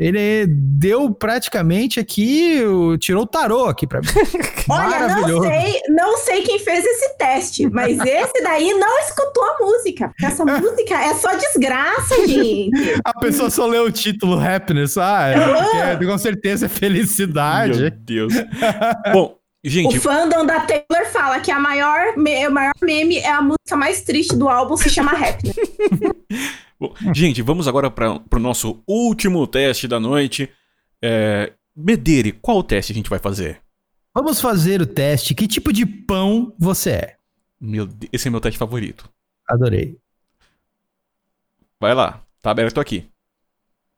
[0.00, 2.58] Ele deu praticamente aqui,
[2.98, 4.06] tirou o tarô aqui pra mim.
[4.66, 9.58] Olha, não sei, não sei quem fez esse teste, mas esse daí não escutou a
[9.60, 10.08] música.
[10.08, 12.98] Porque essa música é só desgraça, gente.
[13.04, 14.96] A pessoa só leu o título Happiness.
[14.96, 17.78] Ah, é, porque com certeza é felicidade.
[17.78, 18.32] Meu Deus.
[19.12, 23.30] Bom, O gente, fandom da Taylor fala que a maior, me- o maior meme é
[23.30, 25.54] a música mais triste do álbum, se chama Happiness.
[26.80, 30.48] bom, gente, vamos agora para o nosso último teste da noite.
[31.02, 33.60] É, Medere, qual teste a gente vai fazer?
[34.14, 35.34] Vamos fazer o teste.
[35.34, 37.16] Que tipo de pão você é?
[37.60, 39.08] Meu, esse é meu teste favorito.
[39.46, 39.96] Adorei.
[41.78, 43.06] Vai lá, tá aberto aqui.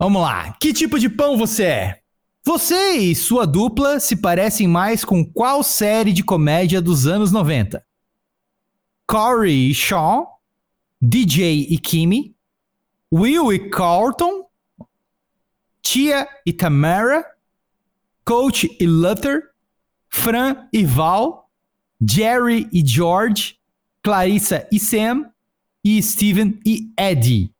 [0.01, 0.53] Vamos lá.
[0.61, 2.02] Que tipo de pão você é?
[2.45, 7.85] Você e sua dupla se parecem mais com qual série de comédia dos anos 90?
[9.07, 10.27] Corey e Sean,
[11.01, 12.35] DJ e Kimi,
[13.13, 14.49] Will e Carlton,
[15.81, 17.25] Tia e Tamara,
[18.25, 19.51] Coach e Luther,
[20.09, 21.49] Fran e Val,
[22.05, 23.57] Jerry e George,
[24.03, 25.31] Clarissa e Sam
[25.85, 27.55] e Steven e Eddie.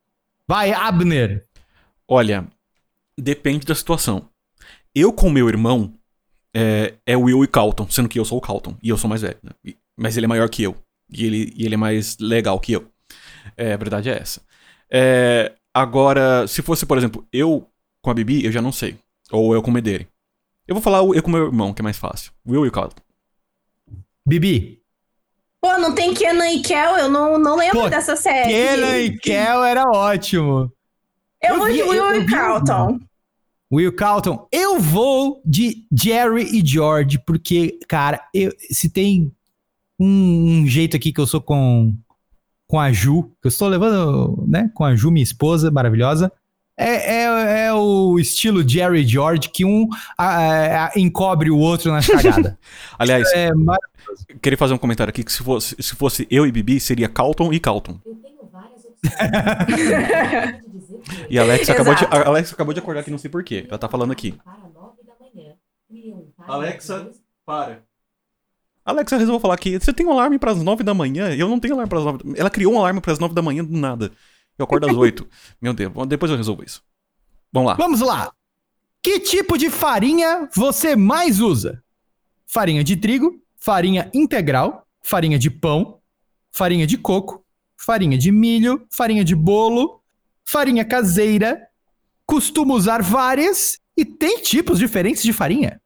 [0.49, 1.47] Vai, Abner.
[2.09, 2.49] Olha,
[3.17, 4.32] depende da situação.
[4.95, 5.93] Eu com meu irmão
[6.55, 9.23] é, é Will e Calton, sendo que eu sou o Calton e eu sou mais
[9.23, 9.39] velho.
[9.43, 9.51] né?
[9.65, 10.77] E- Mas ele é maior que eu.
[11.11, 12.87] E ele, e ele é mais legal que eu.
[13.57, 14.41] É, a verdade é essa.
[14.91, 17.67] É, agora, se fosse, por exemplo, eu
[18.03, 18.97] com a Bibi, eu já não sei.
[19.31, 20.09] Ou eu com o Medere.
[20.67, 22.33] Eu vou falar o- eu com meu irmão, que é mais fácil.
[22.47, 23.03] Will e Calton.
[24.27, 24.81] Bibi.
[25.61, 28.53] Pô, não tem Kenan e Kel, eu não, não lembro Pô, dessa série.
[28.53, 30.73] Kenan e Kel era ótimo.
[31.41, 32.99] Eu eu vou de Will e vi Carlton.
[33.73, 34.47] Will Carlton.
[34.53, 39.33] Eu vou de Jerry e George, porque, cara, eu- se tem
[39.99, 41.95] um, um jeito aqui que eu sou com,
[42.67, 46.31] com a Ju, que eu estou levando, né, com a Ju, minha esposa maravilhosa,
[46.77, 51.93] é, é, é o estilo Jerry e George, que um ah, ah, encobre o outro
[51.93, 52.59] na cagada.
[52.99, 53.51] Aliás, é,
[54.41, 57.53] queria fazer um comentário aqui que se fosse, se fosse eu e Bibi, seria Calton
[57.53, 58.01] e Calton.
[61.29, 63.67] E a Alex acabou, de, a Alex acabou de acordar aqui, não sei porquê.
[63.69, 64.35] Ela tá falando aqui.
[66.37, 67.11] para da Alexa.
[67.45, 67.83] Para.
[68.85, 71.35] Alexa resolveu falar que você tem um alarme pras nove da manhã.
[71.35, 72.19] Eu não tenho alarme pras nove.
[72.37, 74.13] Ela criou um alarme pras nove da manhã do nada.
[74.59, 75.27] Eu acordo às oito.
[75.61, 76.83] Meu Deus, bom, depois eu resolvo isso.
[77.53, 77.75] Vamos lá.
[77.75, 78.33] Vamos lá.
[79.03, 81.83] Que tipo de farinha você mais usa?
[82.47, 86.01] Farinha de trigo, farinha integral, farinha de pão,
[86.51, 87.42] farinha de coco,
[87.83, 90.01] farinha de milho, farinha de bolo,
[90.45, 91.69] farinha caseira.
[92.25, 95.81] Costumo usar várias e tem tipos diferentes de farinha.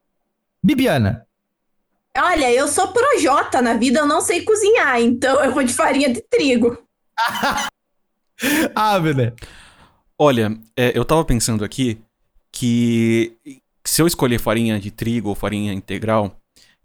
[0.63, 1.25] Bibiana.
[2.15, 6.11] Olha, eu sou projota na vida, eu não sei cozinhar, então eu vou de farinha
[6.11, 6.77] de trigo.
[8.75, 9.33] Ah, Bené.
[10.15, 11.99] Olha, é, eu tava pensando aqui
[12.51, 13.35] que
[13.83, 16.39] se eu escolher farinha de trigo ou farinha integral,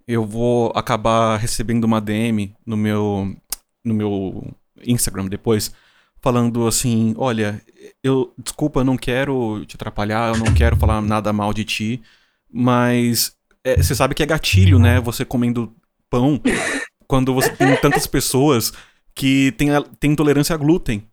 [0.09, 3.37] eu vou acabar recebendo uma DM no meu,
[3.85, 4.55] no meu
[4.87, 5.73] Instagram depois,
[6.21, 7.61] falando assim: olha,
[8.03, 12.03] eu desculpa, eu não quero te atrapalhar, eu não quero falar nada mal de ti,
[12.51, 15.01] mas é, você sabe que é gatilho, né?
[15.01, 15.73] Você comendo
[16.11, 16.41] pão
[17.07, 18.73] quando você tem tantas pessoas
[19.15, 21.07] que tem, a- tem intolerância a glúten.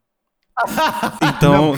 [1.22, 1.74] Então,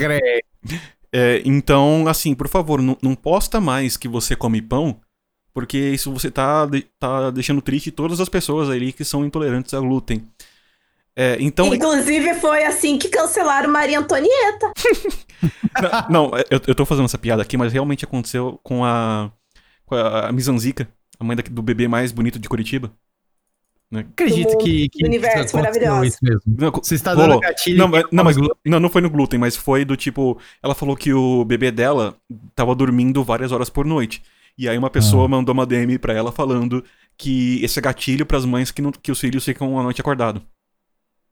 [1.12, 5.00] é, então, assim, por favor, não, não posta mais que você come pão,
[5.54, 9.74] porque isso você tá, de- tá deixando triste todas as pessoas ali que são intolerantes
[9.74, 10.26] a glúten.
[11.16, 14.72] É, então, Inclusive, foi assim que cancelaram Maria Antonieta.
[16.10, 19.32] não, eu, eu tô fazendo essa piada aqui, mas realmente aconteceu com a,
[19.86, 20.88] com a, a Mizanzica,
[21.20, 22.92] a mãe da- do bebê mais bonito de Curitiba.
[23.94, 26.06] Acredito que, que universo maravilhoso.
[26.06, 26.42] isso mesmo.
[26.48, 27.32] Não, Você está rolou.
[27.32, 27.78] dando gatilho.
[27.78, 30.40] Não, mas, não, mas não, não foi no glúten, mas foi do tipo.
[30.64, 32.16] Ela falou que o bebê dela
[32.56, 34.24] tava dormindo várias horas por noite.
[34.58, 36.84] E aí uma pessoa mandou uma DM pra ela falando
[37.18, 40.42] que esse é gatilho pras mães que, não, que os filhos ficam a noite acordado.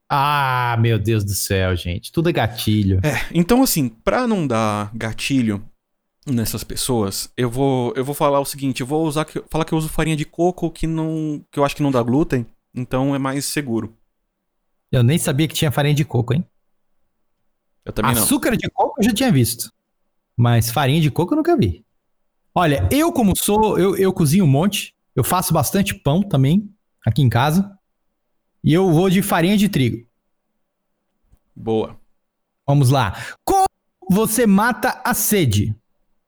[0.10, 2.12] Ah, meu Deus do céu, gente.
[2.12, 2.99] Tudo é gatilho.
[3.32, 5.64] Então, assim, pra não dar gatilho
[6.26, 9.74] nessas pessoas, eu vou, eu vou falar o seguinte: eu vou usar que, falar que
[9.74, 11.43] eu uso farinha de coco que não.
[11.51, 13.95] que eu acho que não dá glúten, então é mais seguro.
[14.91, 16.43] Eu nem sabia que tinha farinha de coco, hein?
[17.86, 18.24] Eu também não.
[18.24, 19.72] Açúcar de coco eu já tinha visto.
[20.36, 21.86] Mas farinha de coco eu nunca vi.
[22.55, 24.95] Olha, eu como sou, eu, eu cozinho um monte.
[25.16, 26.70] Eu faço bastante pão também
[27.05, 27.78] aqui em casa.
[28.64, 30.05] E eu vou de farinha de trigo.
[31.55, 31.97] Boa.
[32.68, 33.16] Vamos lá.
[33.43, 33.66] Como
[34.10, 35.76] você mata a sede?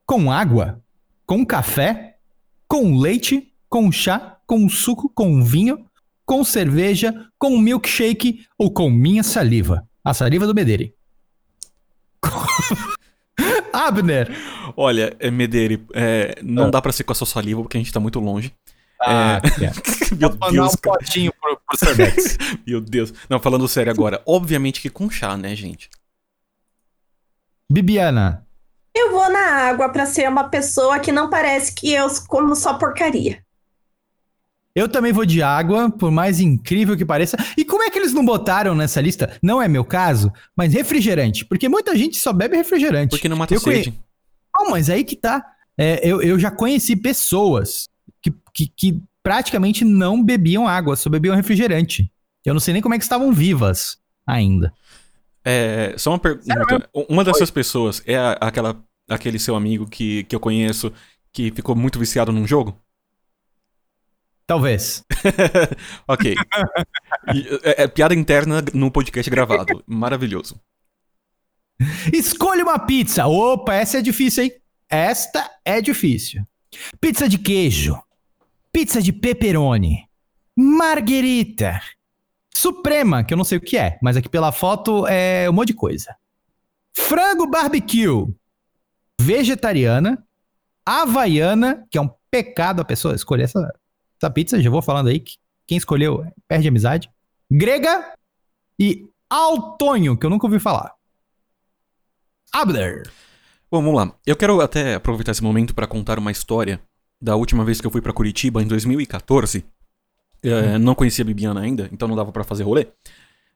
[0.05, 0.81] Com água?
[1.25, 2.17] Com café?
[2.67, 3.53] Com leite?
[3.69, 4.37] Com chá?
[4.45, 5.09] Com suco?
[5.13, 5.85] Com vinho?
[6.25, 7.27] Com cerveja?
[7.37, 8.45] Com milkshake?
[8.57, 9.87] Ou com minha saliva?
[10.03, 10.93] A saliva do Bedere.
[13.73, 14.29] Abner.
[14.75, 16.69] Olha, é, Medeiros, é, não Ah.
[16.69, 18.53] dá pra ser com a sua saliva porque a gente tá muito longe.
[19.03, 19.41] Ah,
[20.19, 20.97] Meu Vou mandar Deus, um cara.
[20.99, 21.77] potinho pro, pro.
[22.67, 23.13] Meu Deus.
[23.29, 24.21] Não, falando sério agora.
[24.25, 25.89] Obviamente que com chá, né, gente?
[27.69, 28.45] Bibiana.
[28.93, 29.39] Eu vou na
[29.69, 33.41] água pra ser uma pessoa que não parece que eu como só porcaria.
[34.75, 37.37] Eu também vou de água, por mais incrível que pareça.
[37.57, 39.37] E como é que eles não botaram nessa lista?
[39.41, 41.43] Não é meu caso, mas refrigerante.
[41.45, 43.09] Porque muita gente só bebe refrigerante.
[43.11, 43.99] Porque não mata Eu conhe- sede.
[44.57, 45.45] Não, mas aí que tá.
[45.77, 47.87] É, eu, eu já conheci pessoas
[48.53, 52.11] que, que, praticamente não bebiam água, só bebiam refrigerante.
[52.43, 54.73] Eu não sei nem como é que estavam vivas ainda.
[55.45, 56.89] É, só uma pergunta.
[57.07, 60.91] Uma dessas pessoas é a- aquela, aquele seu amigo que, que eu conheço
[61.31, 62.79] que ficou muito viciado num jogo?
[64.45, 65.03] Talvez.
[66.07, 66.35] ok.
[67.33, 69.83] E, é, é piada interna no podcast gravado.
[69.87, 70.59] Maravilhoso.
[72.11, 73.25] Escolha uma pizza.
[73.27, 74.51] Opa, essa é difícil, hein?
[74.89, 76.43] Esta é difícil.
[76.99, 77.99] Pizza de queijo.
[78.71, 80.07] Pizza de pepperoni.
[80.55, 81.81] Marguerita.
[82.53, 85.69] Suprema, que eu não sei o que é, mas aqui pela foto é um monte
[85.69, 86.15] de coisa.
[86.93, 88.33] Frango barbecue.
[89.19, 90.23] Vegetariana.
[90.85, 93.73] Havaiana, que é um pecado a pessoa escolher essa,
[94.17, 94.61] essa pizza.
[94.61, 97.09] Já vou falando aí que quem escolheu perde amizade.
[97.49, 98.13] Grega
[98.79, 100.93] e Altonho, que eu nunca ouvi falar.
[102.51, 103.03] Abner.
[103.69, 104.15] Bom, vamos lá.
[104.25, 106.81] Eu quero até aproveitar esse momento para contar uma história
[107.21, 109.63] da última vez que eu fui para Curitiba, em 2014.
[110.43, 112.87] É, Não conhecia a Bibiana ainda, então não dava para fazer rolê.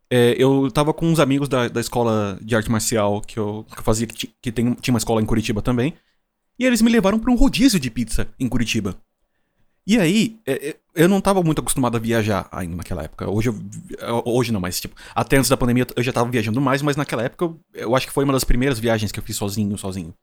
[0.10, 3.80] É, eu tava com uns amigos da, da escola de arte marcial que eu, que
[3.80, 5.96] eu fazia, que, que tem, tinha uma escola em Curitiba também.
[6.60, 8.96] E eles me levaram para um rodízio de pizza em Curitiba.
[9.88, 13.30] E aí, é, é, eu não tava muito acostumado a viajar ainda naquela época.
[13.30, 16.82] Hoje, eu, hoje não, mas tipo, até antes da pandemia eu já tava viajando mais,
[16.82, 19.36] mas naquela época eu, eu acho que foi uma das primeiras viagens que eu fiz
[19.36, 20.14] sozinho, sozinho.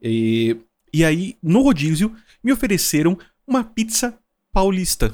[0.00, 0.56] E,
[0.92, 4.18] e aí, no rodízio, me ofereceram uma pizza
[4.52, 5.12] paulista.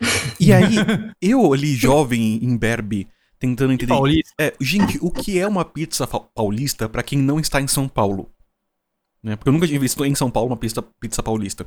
[0.38, 0.74] E aí,
[1.22, 3.94] eu ali, jovem, imberbe, tentando entender.
[3.94, 4.34] Paulista.
[4.38, 8.30] É, gente, o que é uma pizza paulista pra quem não está em São Paulo?
[9.22, 9.34] Né?
[9.36, 11.66] Porque eu nunca tinha visto em São Paulo uma pizza, pizza paulista.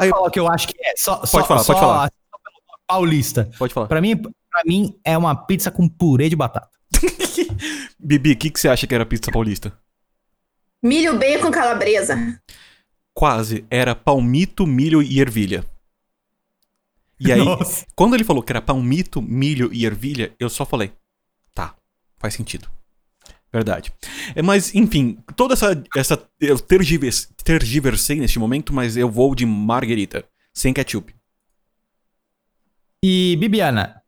[0.00, 0.94] Aí eu- falar o que eu acho que é.
[0.96, 2.00] Só, só, falar, só, pode falar.
[2.00, 2.10] nome
[2.86, 3.50] Paulista.
[3.56, 3.86] Pode falar.
[3.86, 6.68] Pra mim, pra mim, é uma pizza com purê de batata.
[7.98, 9.72] Bibi, o que, que você acha que era pizza paulista?
[10.82, 12.40] Milho, bacon, calabresa.
[13.12, 13.64] Quase.
[13.70, 15.64] Era palmito, milho e ervilha.
[17.20, 17.84] E aí, Nossa.
[17.96, 20.92] quando ele falou que era palmito, milho e ervilha, eu só falei,
[21.52, 21.74] tá,
[22.16, 22.68] faz sentido.
[23.52, 23.92] Verdade.
[24.34, 25.82] É, mas, enfim, toda essa.
[25.96, 30.24] essa eu tergiversei, tergiversei neste momento, mas eu vou de marguerita,
[30.54, 31.14] sem ketchup.
[33.02, 34.02] E Bibiana,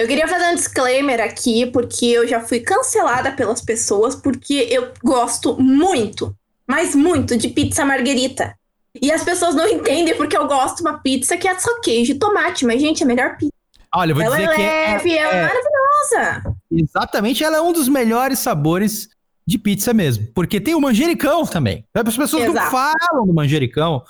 [0.00, 4.92] Eu queria fazer um disclaimer aqui, porque eu já fui cancelada pelas pessoas, porque eu
[5.04, 6.34] gosto muito,
[6.66, 8.54] mas muito, de pizza marguerita.
[8.98, 12.12] E as pessoas não entendem porque eu gosto de uma pizza que é só queijo
[12.12, 13.52] e tomate, mas, gente, é a melhor pizza.
[13.94, 16.54] olha, eu vou ela é dizer que é, leve, ela é é- maravilhosa.
[16.72, 19.10] exatamente, ela é um dos melhores sabores
[19.46, 20.28] de pizza mesmo.
[20.34, 21.84] Porque tem o manjericão também.
[21.92, 22.70] As pessoas não Exato.
[22.70, 24.02] falam do manjericão.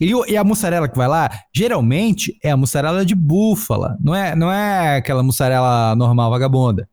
[0.00, 3.96] E, o- e a mussarela que vai lá, geralmente é a mussarela de búfala.
[4.00, 6.88] Não é, não é aquela mussarela normal, vagabunda.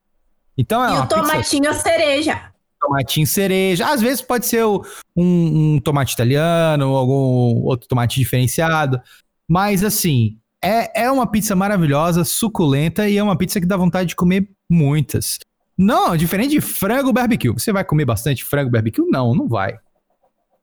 [0.57, 2.41] Então é e uma o pizza tomatinho cereja.
[2.79, 3.87] tomatinho cereja.
[3.87, 4.83] Às vezes pode ser o-
[5.15, 9.01] um, um tomate italiano ou algum outro tomate diferenciado.
[9.47, 14.09] Mas assim, é, é uma pizza maravilhosa, suculenta e é uma pizza que dá vontade
[14.09, 15.39] de comer muitas.
[15.77, 17.49] Não, diferente de frango barbecue.
[17.49, 19.01] Você vai comer bastante frango barbecue?
[19.09, 19.77] Não, não vai.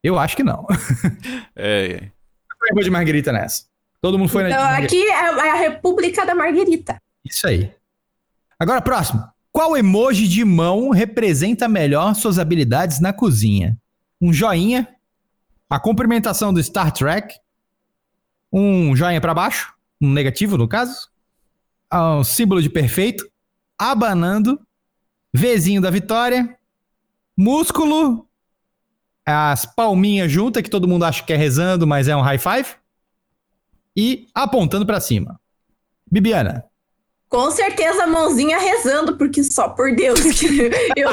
[0.01, 0.65] Eu acho que não.
[1.55, 2.09] É,
[2.63, 2.71] é.
[2.71, 3.65] Eu vou de margarita nessa.
[4.01, 7.01] Todo mundo foi Então, na aqui é a República da Marguerita.
[7.23, 7.73] Isso aí.
[8.57, 9.23] Agora, próximo.
[9.51, 13.77] Qual emoji de mão representa melhor suas habilidades na cozinha?
[14.21, 14.87] Um joinha,
[15.69, 17.35] a cumprimentação do Star Trek,
[18.53, 21.09] um joinha pra baixo, um negativo no caso,
[21.89, 23.29] ah, um símbolo de perfeito,
[23.77, 24.59] abanando,
[25.33, 26.57] Vzinho da vitória,
[27.37, 28.28] músculo,
[29.29, 32.75] as palminhas juntas que todo mundo acha que é rezando, mas é um high five,
[33.95, 35.39] e apontando pra cima.
[36.09, 36.65] Bibiana.
[37.27, 40.19] Com certeza a mãozinha rezando, porque só por Deus.
[40.97, 41.09] eu,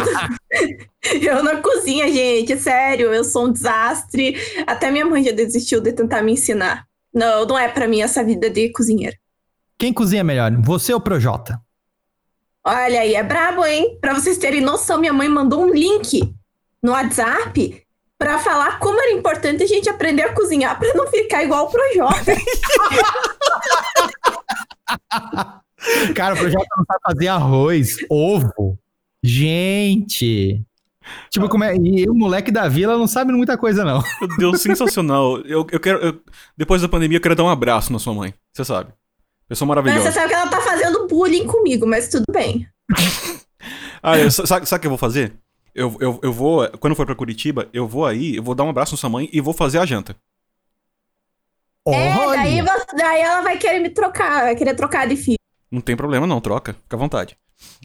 [1.20, 4.34] eu na cozinha, gente, sério, eu sou um desastre.
[4.66, 6.86] Até minha mãe já desistiu de tentar me ensinar.
[7.12, 9.16] Não, não é pra mim essa vida de cozinheira.
[9.78, 11.60] Quem cozinha melhor, você ou Projota?
[12.64, 13.98] Olha aí, é brabo, hein?
[14.00, 16.34] Pra vocês terem noção, minha mãe mandou um link
[16.82, 17.85] no WhatsApp
[18.18, 21.70] pra falar como era importante a gente aprender a cozinhar pra não ficar igual o
[21.70, 22.32] Projota.
[26.14, 28.78] Cara, o Projota não sabe fazer arroz, ovo.
[29.22, 30.62] Gente.
[31.30, 31.76] Tipo, como é.
[31.76, 34.02] E o moleque da vila não sabe muita coisa, não.
[34.20, 35.38] Meu Deus, sensacional.
[35.42, 35.98] Eu, eu quero.
[35.98, 36.20] eu-
[36.56, 38.34] depois da pandemia, eu quero dar um abraço na sua mãe.
[38.52, 38.92] Você sabe.
[39.48, 40.10] Pessoa Mas maravilhosa.
[40.10, 42.66] você sabe que ela tá fazendo bullying comigo, mas tudo bem.
[44.02, 45.32] Ah, eu- sabe, sabe o que eu vou fazer?
[45.76, 48.70] Eu, eu, eu vou, quando for pra Curitiba, eu vou aí, eu vou dar um
[48.70, 50.16] abraço na sua mãe e vou fazer a janta.
[51.86, 55.38] É, daí, você- daí ela vai querer me trocar, vai querer trocar de filho.
[55.70, 57.36] Não tem problema não, troca, fica à vontade.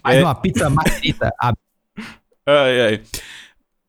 [0.01, 0.23] Faz É.
[0.23, 1.31] uma pizza margarita.
[1.39, 1.53] Ah,
[2.47, 3.03] Ai, ai.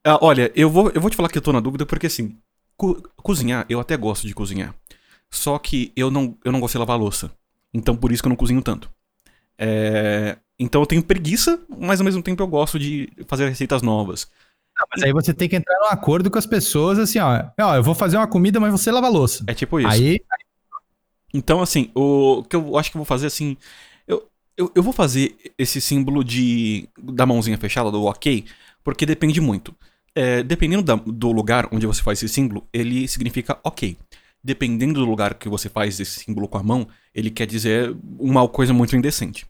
[0.05, 2.37] Ah, olha, eu vou, eu vou te falar que eu tô na dúvida porque assim,
[2.77, 4.75] co- cozinhar, eu até gosto de cozinhar.
[5.31, 7.31] Só que eu não, eu não gosto de lavar a louça.
[7.73, 8.91] Então por isso que eu não cozinho tanto.
[9.57, 14.29] É, então eu tenho preguiça, mas ao mesmo tempo eu gosto de fazer receitas novas.
[14.95, 17.45] Mas aí você tem que entrar num acordo com as pessoas, assim, ó.
[17.61, 19.45] Ó, eu vou fazer uma comida, mas você lava a louça.
[19.47, 19.91] É tipo isso.
[19.91, 20.19] Aí,
[21.35, 23.57] Então, assim, o que eu acho que eu vou fazer, assim.
[24.07, 28.45] Eu, eu, eu vou fazer esse símbolo de da mãozinha fechada, do ok,
[28.85, 29.75] porque depende muito.
[30.15, 33.97] É, dependendo da- do lugar onde você faz esse símbolo, ele significa ok.
[34.45, 38.47] Dependendo do lugar que você faz esse símbolo com a mão, ele quer dizer uma
[38.49, 39.47] coisa muito indecente.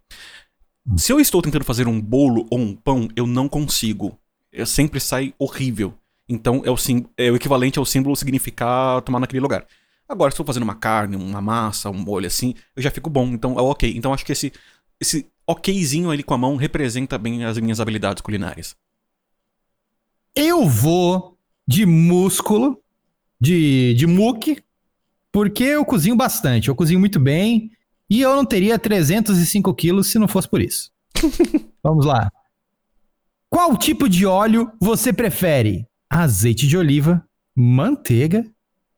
[0.96, 4.18] Se eu estou tentando fazer um bolo ou um pão, eu não consigo.
[4.52, 5.94] Eu sempre sai horrível.
[6.28, 9.66] Então é o, sim, é o equivalente ao símbolo significar tomar naquele lugar.
[10.08, 13.08] Agora, se eu estou fazendo uma carne, uma massa, um molho assim, eu já fico
[13.08, 13.26] bom.
[13.28, 13.92] Então é ok.
[13.96, 14.52] Então acho que esse,
[15.00, 18.76] esse okzinho ali com a mão representa bem as minhas habilidades culinárias.
[20.34, 22.82] eu vou de músculo,
[23.40, 24.62] de, de muque,
[25.30, 26.68] porque eu cozinho bastante.
[26.68, 27.70] Eu cozinho muito bem
[28.12, 30.90] e eu não teria 305 quilos se não fosse por isso.
[31.82, 32.30] Vamos lá.
[33.48, 35.86] Qual tipo de óleo você prefere?
[36.10, 37.24] Azeite de oliva,
[37.56, 38.44] manteiga,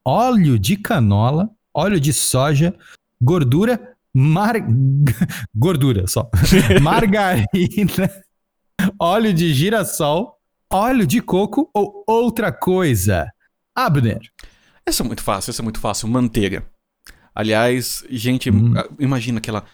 [0.04, 2.74] óleo de canola, óleo de soja,
[3.22, 4.56] gordura, mar...
[5.54, 6.28] gordura só,
[6.82, 8.10] margarina,
[8.98, 13.30] óleo de girassol, óleo de coco ou outra coisa?
[13.76, 14.22] Abner.
[14.84, 16.08] Essa é muito fácil, essa é muito fácil.
[16.08, 16.73] Manteiga.
[17.34, 18.74] Aliás, gente, Hum.
[18.98, 19.64] imagina aquela,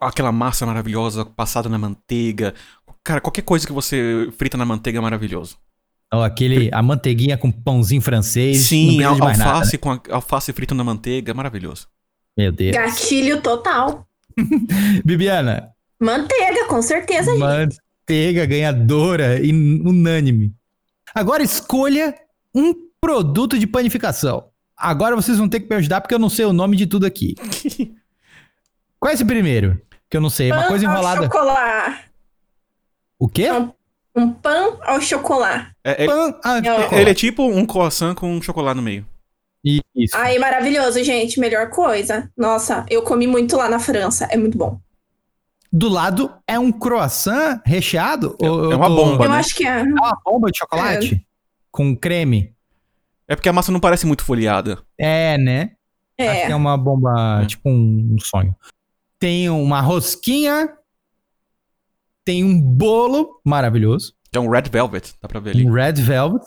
[0.00, 2.54] aquela massa maravilhosa passada na manteiga.
[3.02, 5.56] Cara, qualquer coisa que você frita na manteiga é maravilhoso.
[6.12, 8.58] Ó, aquele, a manteiguinha com pãozinho francês.
[8.58, 11.86] Sim, de mais nada, alface com a- alface frito na manteiga, é maravilhoso.
[12.36, 12.44] né?
[12.44, 12.76] Meu Deus.
[12.76, 14.06] Gatilho total.
[15.04, 15.70] Bibiana,
[16.00, 17.40] Manteiga, com certeza, gente.
[17.40, 20.54] manteiga ganhadora e unânime.
[21.14, 22.14] Agora escolha
[22.54, 24.45] um produto de panificação.
[24.76, 27.06] Agora vocês vão ter que me ajudar porque eu não sei o nome de tudo
[27.06, 27.34] aqui.
[29.00, 29.80] Qual é esse primeiro?
[30.10, 31.22] Que eu não sei, é uma Pão coisa ao enrolada.
[31.24, 32.00] chocolate.
[33.18, 33.48] O quê?
[33.50, 33.74] Não.
[34.14, 35.70] Um pão ao chocolate.
[35.84, 36.64] É- é- Pão- ah, Não.
[36.76, 36.94] chocolate.
[36.94, 39.06] ele é tipo um croissant com chocolate no meio.
[39.62, 40.16] Isso.
[40.16, 41.38] Ai, maravilhoso, gente.
[41.40, 42.30] Melhor coisa.
[42.36, 44.26] Nossa, eu comi muito lá na França.
[44.30, 44.80] É muito bom.
[45.72, 48.36] Do lado é um croissant recheado?
[48.40, 49.24] Ou eu é uma bomba.
[49.24, 49.36] eu né?
[49.38, 49.80] acho que é.
[49.80, 51.26] É uma bomba de chocolate?
[51.70, 52.54] Com creme?
[53.28, 54.78] É porque a massa não parece muito folheada.
[54.98, 55.72] É, né?
[56.18, 56.56] Acho que é É.
[56.56, 57.46] uma bomba, É.
[57.46, 58.54] tipo um, um sonho.
[59.18, 60.68] Tem uma rosquinha.
[62.24, 64.14] Tem um bolo maravilhoso.
[64.32, 65.66] É um red velvet, dá pra ver ali.
[65.66, 66.44] Um red velvet.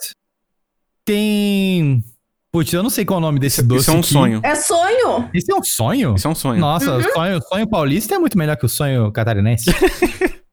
[1.05, 2.03] Tem.
[2.51, 3.81] Putz, eu não sei qual é o nome desse doce.
[3.81, 4.07] Isso é um aqui.
[4.09, 4.41] sonho.
[4.43, 5.29] É sonho.
[5.33, 6.15] Isso é um sonho?
[6.15, 6.59] Isso é um sonho.
[6.59, 9.65] Nossa, o sonho, sonho paulista é muito melhor que o sonho catarinense.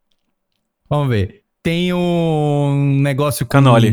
[0.89, 1.43] Vamos ver.
[1.63, 3.51] Tem um negócio com...
[3.51, 3.91] Canole.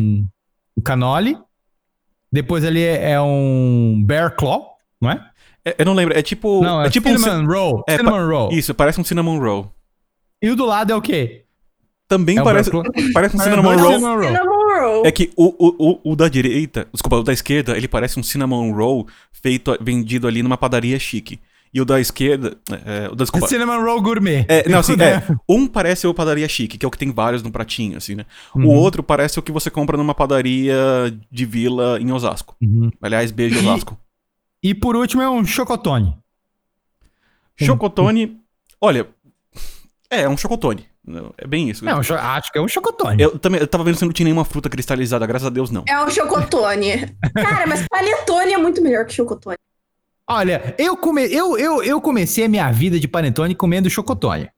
[0.78, 1.38] Um canole.
[2.34, 5.24] Depois ali é, é um bear claw, não é?
[5.64, 6.64] É- eu não lembro, é tipo.
[6.64, 7.84] Não, é, é tipo um cinnamon roll.
[7.88, 8.52] é, cinnamon roll.
[8.52, 9.72] Isso, parece um cinnamon roll.
[10.42, 11.46] E o do lado é o quê?
[12.08, 12.72] Também É parece,
[13.14, 13.94] parece um cinnamon dois roll.
[13.94, 14.24] cinnamon roll.
[14.28, 15.06] Cinnamon roll.
[15.06, 18.24] É que o, o, o, o da direita, desculpa, o da esquerda, ele parece um
[18.24, 21.40] cinnamon roll feito, vendido ali numa padaria chique.
[21.74, 22.56] E o da esquerda,
[22.86, 24.46] é, o da, desculpa, Cinnamon roll gourmet.
[24.48, 27.42] É, não, assim, é, um parece o padaria chique, que é o que tem vários
[27.42, 28.26] no pratinho, assim, né?
[28.56, 28.68] Uhum.
[28.68, 30.76] O outro parece o que você compra numa padaria
[31.32, 32.56] de vila em Osasco.
[32.62, 32.92] Uhum.
[33.02, 33.98] Aliás, beijo E- Osasco.
[34.62, 36.16] E por último é um chocotone.
[37.60, 38.40] Chocotone,
[38.82, 39.08] olha,
[40.10, 40.86] é, é um chocotone.
[41.38, 41.88] É bem isso.
[41.88, 43.22] É um cho- acho que é um chocotone.
[43.22, 45.84] Eu também eu tava vendo se não tinha nenhuma fruta cristalizada, graças a Deus não.
[45.88, 47.14] É um chocotone.
[47.36, 49.58] Cara, mas panetone é muito melhor que chocotone.
[50.28, 51.26] Olha, eu, come...
[51.26, 54.50] eu, eu, eu comecei a minha vida de panetone comendo chocotone.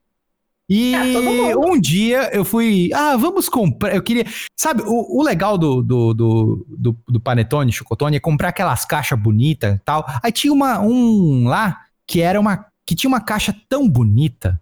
[0.68, 1.59] E mundo.
[1.59, 2.89] um dia eu fui.
[2.93, 3.95] Ah, vamos comprar.
[3.95, 4.26] Eu queria.
[4.57, 9.20] Sabe, o, o legal do, do, do, do, do panetone, chocotone, é comprar aquelas caixas
[9.20, 10.03] bonitas e tal.
[10.24, 12.66] Aí tinha uma, um lá que era uma.
[12.84, 14.59] que tinha uma caixa tão bonita.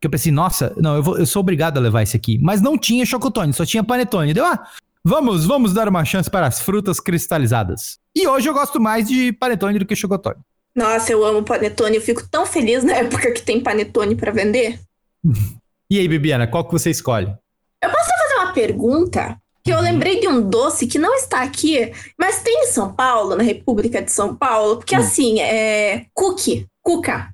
[0.00, 2.38] Que eu pensei, nossa, não, eu, vou, eu sou obrigado a levar esse aqui.
[2.40, 4.32] Mas não tinha chocotone, só tinha panetone.
[4.32, 4.66] Deu, ah,
[5.04, 7.98] vamos, vamos dar uma chance para as frutas cristalizadas.
[8.14, 10.40] E hoje eu gosto mais de panetone do que chocotone.
[10.74, 11.96] Nossa, eu amo panetone.
[11.96, 14.78] Eu fico tão feliz na época que tem panetone pra vender.
[15.90, 17.34] E aí, Bibiana, qual que você escolhe?
[17.82, 22.42] Fazer uma uma pergunta que eu lembrei de um doce que não está aqui, mas
[22.42, 25.00] tem em São Paulo, na República de São Paulo, porque Hum.
[25.00, 27.28] assim, é cookie, cuca.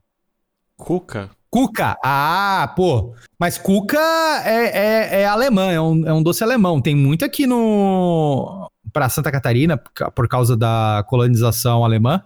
[0.77, 1.31] Cuca?
[1.55, 1.97] Cuca.
[2.05, 3.15] Ah, pô.
[3.39, 3.97] Mas cuca
[4.45, 6.81] é, é, é alemã, é um, é um doce alemão.
[6.81, 8.69] Tem muito aqui no.
[8.93, 12.25] Pra Santa Catarina, por ca- por causa da colonização alemã.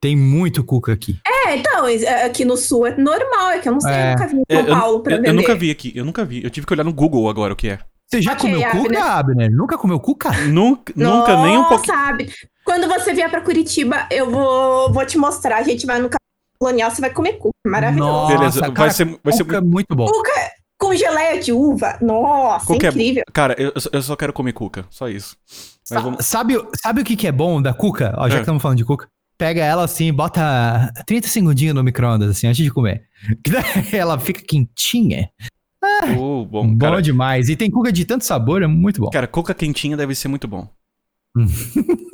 [0.00, 1.20] Tem muito cuca aqui.
[1.24, 4.06] É, então, é- aqui no sul é normal, é que eu não sei, É.
[4.06, 6.04] eu nunca vi em É, São eu, Paulo pra eu- eu nunca vi aqui, eu
[6.04, 6.42] nunca vi.
[6.42, 7.78] Eu tive que olhar no Google agora o que é.
[8.08, 8.82] Você já Ok, comeu Abner.
[8.82, 9.50] cuca, Abner?
[9.52, 10.30] Nunca comeu cuca?
[10.48, 11.94] Nunca, nunca nem um pouquinho.
[11.96, 12.32] sabe?
[12.64, 15.58] Quando você vier pra Curitiba, eu vou, vou te mostrar.
[15.58, 16.08] A gente vai no
[16.58, 17.54] colonial, você vai comer cuca.
[17.66, 18.10] Maravilhoso.
[18.10, 20.06] Nossa, Beleza, cara, vai ser, vai ser cuca é muito bom.
[20.06, 20.32] Cuca
[20.78, 21.98] com geleia de uva.
[22.02, 23.24] Nossa, Cuca é- incrível.
[23.32, 25.36] Cara, eu, eu só- quero comer cuca, só isso.
[25.48, 28.14] Mas Sa- vamos- Sabe, sabe o que, que é bom da cuca?
[28.18, 28.38] Ó, já É.
[28.38, 29.08] que estamos falando de cuca.
[29.38, 33.04] Pega ela assim, bota 30 segundinhos no micro-ondas, assim, antes de comer.
[33.92, 35.28] Ela fica quentinha.
[36.18, 37.48] Oh, bom, Bom, cara, demais.
[37.50, 39.10] E tem cuca de tanto sabor, é muito bom.
[39.10, 40.66] cara, cuca quentinha deve ser muito bom.
[41.36, 41.44] Hum.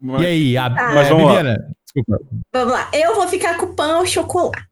[0.00, 1.42] Mas- E aí, a, Mas é, vamos lá.
[2.06, 2.24] Desculpa.
[2.52, 2.90] Vamos lá.
[2.92, 4.62] Eu vou ficar com o pão e chocolate.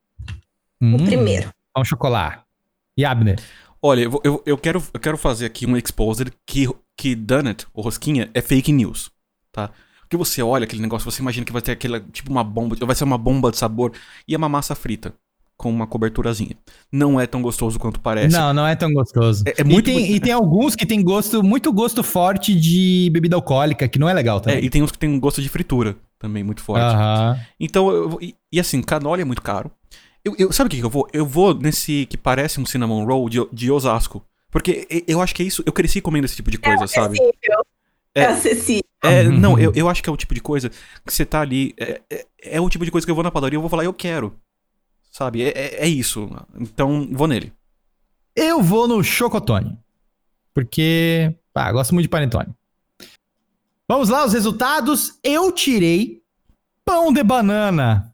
[0.80, 1.50] O Hum, primeiro.
[1.74, 2.42] Pão chocolate.
[2.96, 3.38] E Abner?
[3.82, 7.84] Olha, eu, eu, eu, quero, eu quero fazer aqui um exposer que, que Donut, ou
[7.84, 9.10] rosquinha, é fake news,
[9.52, 9.70] tá?
[10.00, 12.94] Porque você olha aquele negócio, você imagina que vai ter aquela, tipo uma bomba, vai
[12.96, 13.92] ser uma bomba de sabor
[14.26, 15.12] e é uma massa frita
[15.56, 16.54] com uma coberturazinha.
[16.92, 18.36] Não é tão gostoso quanto parece.
[18.36, 19.42] Não, não é tão gostoso.
[19.46, 23.08] É- é muito- e, tem, e tem alguns que tem gosto, muito gosto forte de
[23.12, 24.64] bebida alcoólica, que não é legal É, também.
[24.64, 25.96] e tem uns que tem um gosto de fritura
[26.26, 26.82] também, muito forte.
[26.84, 27.40] Aham.
[27.58, 29.70] Então, eu, vou- e, e assim, canola é muito caro.
[30.24, 31.08] Eu, eu- sabe o que, que eu vou?
[31.12, 34.24] Eu vou nesse que parece um cinnamon roll de, de Osasco.
[34.50, 37.16] Porque eu acho que é isso, eu cresci comendo esse tipo de coisa, sabe?
[37.18, 37.66] Acessível.
[38.14, 38.20] É.
[38.22, 38.82] É acessível.
[39.04, 39.38] É, Uhum.
[39.38, 41.74] não, eu, eu acho que é o tipo de coisa que você tá ali.
[41.78, 43.68] É, é, é o tipo de coisa que eu vou na padaria e eu vou
[43.70, 44.34] falar, eu quero.
[45.12, 45.42] Sabe?
[45.42, 46.28] É, é, é isso.
[46.58, 47.52] Então, vou nele.
[48.34, 49.78] Eu vou no chocotone.
[50.54, 52.54] Porque, ah, gosto muito de panetone.
[53.88, 55.18] Vamos lá, os resultados.
[55.22, 56.20] Eu tirei
[56.84, 58.12] pão de banana,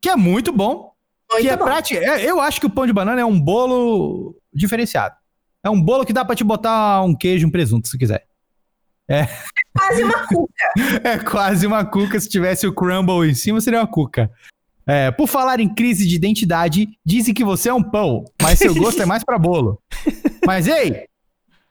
[0.00, 0.92] que é muito bom.
[1.30, 1.64] Muito que é bom.
[1.64, 2.02] prático.
[2.02, 5.14] é- Eu acho que o pão de banana é um bolo diferenciado.
[5.64, 8.26] É um bolo que dá pra te botar um queijo, um presunto, se quiser.
[9.76, 10.52] Quase uma cuca.
[11.04, 12.18] É quase uma cuca.
[12.20, 14.30] Se tivesse o crumble em cima, seria uma cuca.
[14.86, 18.74] É, por falar em crise de identidade, dizem que você é um pão, mas seu
[18.74, 19.80] gosto é mais pra bolo.
[20.44, 21.04] Mas ei,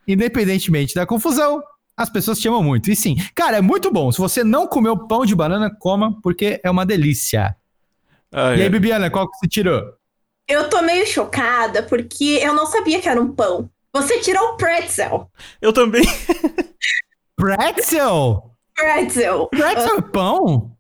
[0.08, 1.62] independentemente da confusão,
[2.04, 2.90] as pessoas te amam muito.
[2.92, 4.12] E sim, cara, é muito bom.
[4.12, 7.56] Se você não comeu pão de banana, coma, porque é uma delícia.
[8.32, 8.64] Ah, E é.
[8.64, 9.94] aí, Bibiana, qual que você tirou?
[10.48, 13.70] Eu tô meio chocada porque eu não sabia que era um pão.
[13.94, 15.30] Você tirou o pretzel.
[15.62, 16.04] Eu também.
[17.36, 18.52] Pretzel!
[18.76, 19.48] Pretzel.
[19.48, 20.72] Pretzel é pão?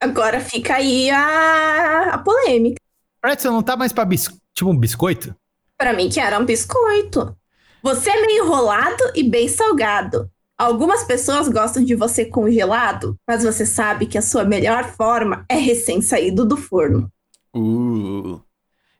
[0.00, 2.76] Agora fica aí a, a polêmica.
[3.20, 4.30] Pretzel não tá mais pra bis...
[4.54, 5.34] tipo um biscoito?
[5.76, 7.36] Pra mim, que era um biscoito.
[7.82, 10.30] Você é meio enrolado e bem salgado.
[10.58, 15.56] Algumas pessoas gostam de você congelado, mas você sabe que a sua melhor forma é
[15.56, 17.10] recém-saído do forno.
[17.56, 18.40] Uh,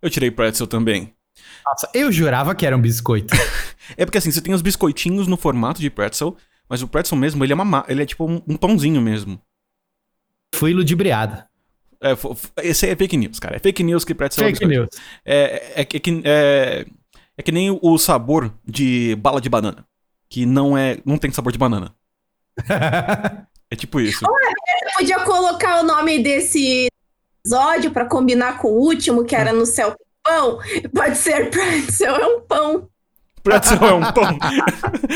[0.00, 1.14] eu tirei pretzel também.
[1.64, 3.34] Nossa, eu jurava que era um biscoito.
[3.96, 6.36] É porque assim, você tem os biscoitinhos no formato de pretzel,
[6.68, 9.40] mas o pretzel mesmo, ele é, uma, ma- ele é tipo um, um pãozinho mesmo.
[10.54, 11.42] Fui ludibriado.
[12.00, 12.12] É,
[12.62, 13.56] esse aí é fake news, cara.
[13.56, 14.80] É fake news que pretzel é Fake biscoito.
[14.94, 15.04] news.
[15.24, 16.86] É, é, é que- é,
[17.41, 19.86] é que nem o sabor de bala de banana.
[20.28, 20.99] Que não é.
[21.07, 21.95] não tem sabor de banana.
[23.72, 24.26] É tipo isso.
[24.26, 26.88] Você podia colocar o nome desse
[27.41, 29.95] episódio pra combinar com o último, que era no céu
[30.25, 30.58] pão.
[30.92, 32.88] Pode ser pretzel, é um pão.
[33.45, 34.37] Pretzel é um pão.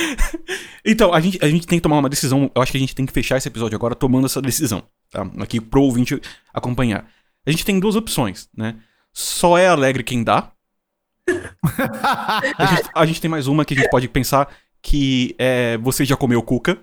[0.86, 2.48] então, a gente, a gente tem que tomar uma decisão.
[2.54, 4.84] Eu acho que a gente tem que fechar esse episódio agora tomando essa decisão.
[5.10, 5.28] Tá?
[5.40, 6.22] Aqui pro ouvinte
[6.52, 7.10] acompanhar.
[7.44, 8.76] A gente tem duas opções, né?
[9.12, 10.53] Só é alegre quem dá.
[12.58, 14.48] A gente, a gente tem mais uma que a gente pode pensar
[14.82, 16.78] que é você já comeu cuca.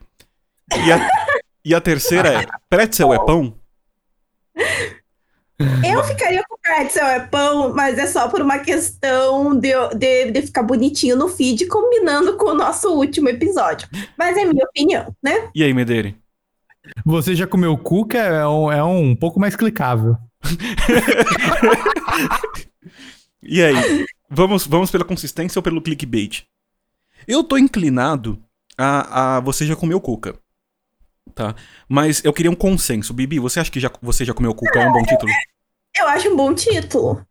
[0.73, 1.09] E a,
[1.63, 3.55] e a terceira é pretzel é pão?
[5.59, 10.41] Eu ficaria com pretzel, é pão, mas é só por uma questão de, de, de
[10.41, 13.87] ficar bonitinho no feed, combinando com o nosso último episódio.
[14.17, 15.49] Mas é minha opinião, né?
[15.53, 16.17] E aí, Medeire?
[17.05, 18.17] Você já comeu cuca?
[18.17, 20.17] É um, é um pouco mais clicável.
[23.43, 24.05] E aí?
[24.33, 26.43] Vamos, vamos pela consistência ou pelo clickbait?
[27.27, 28.41] Eu tô inclinado
[28.77, 30.35] a, a você já comeu cuca.
[31.35, 31.53] Tá?
[31.87, 33.13] Mas eu queria um consenso.
[33.13, 34.79] Bibi, você acha que já, você já comeu cuca?
[34.79, 35.29] É um bom título?
[35.97, 37.25] Eu acho um bom título.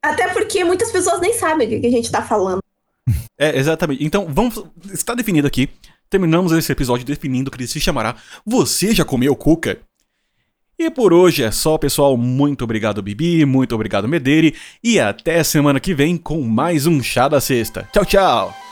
[0.00, 2.62] Até porque muitas pessoas nem sabem o que que a gente tá falando.
[3.38, 4.02] É, exatamente.
[4.02, 4.64] Então, vamos.
[4.90, 5.68] Está definido aqui.
[6.08, 8.16] Terminamos esse episódio definindo que ele se chamará
[8.46, 9.78] Você já comeu cuca?
[10.78, 12.16] E por hoje é só, pessoal.
[12.16, 13.46] Muito obrigado, Bibi.
[13.46, 14.52] Muito obrigado, Medeiros.
[14.84, 17.88] E até semana que vem com mais um Chá da Sexta.
[17.92, 18.65] Tchau, tchau!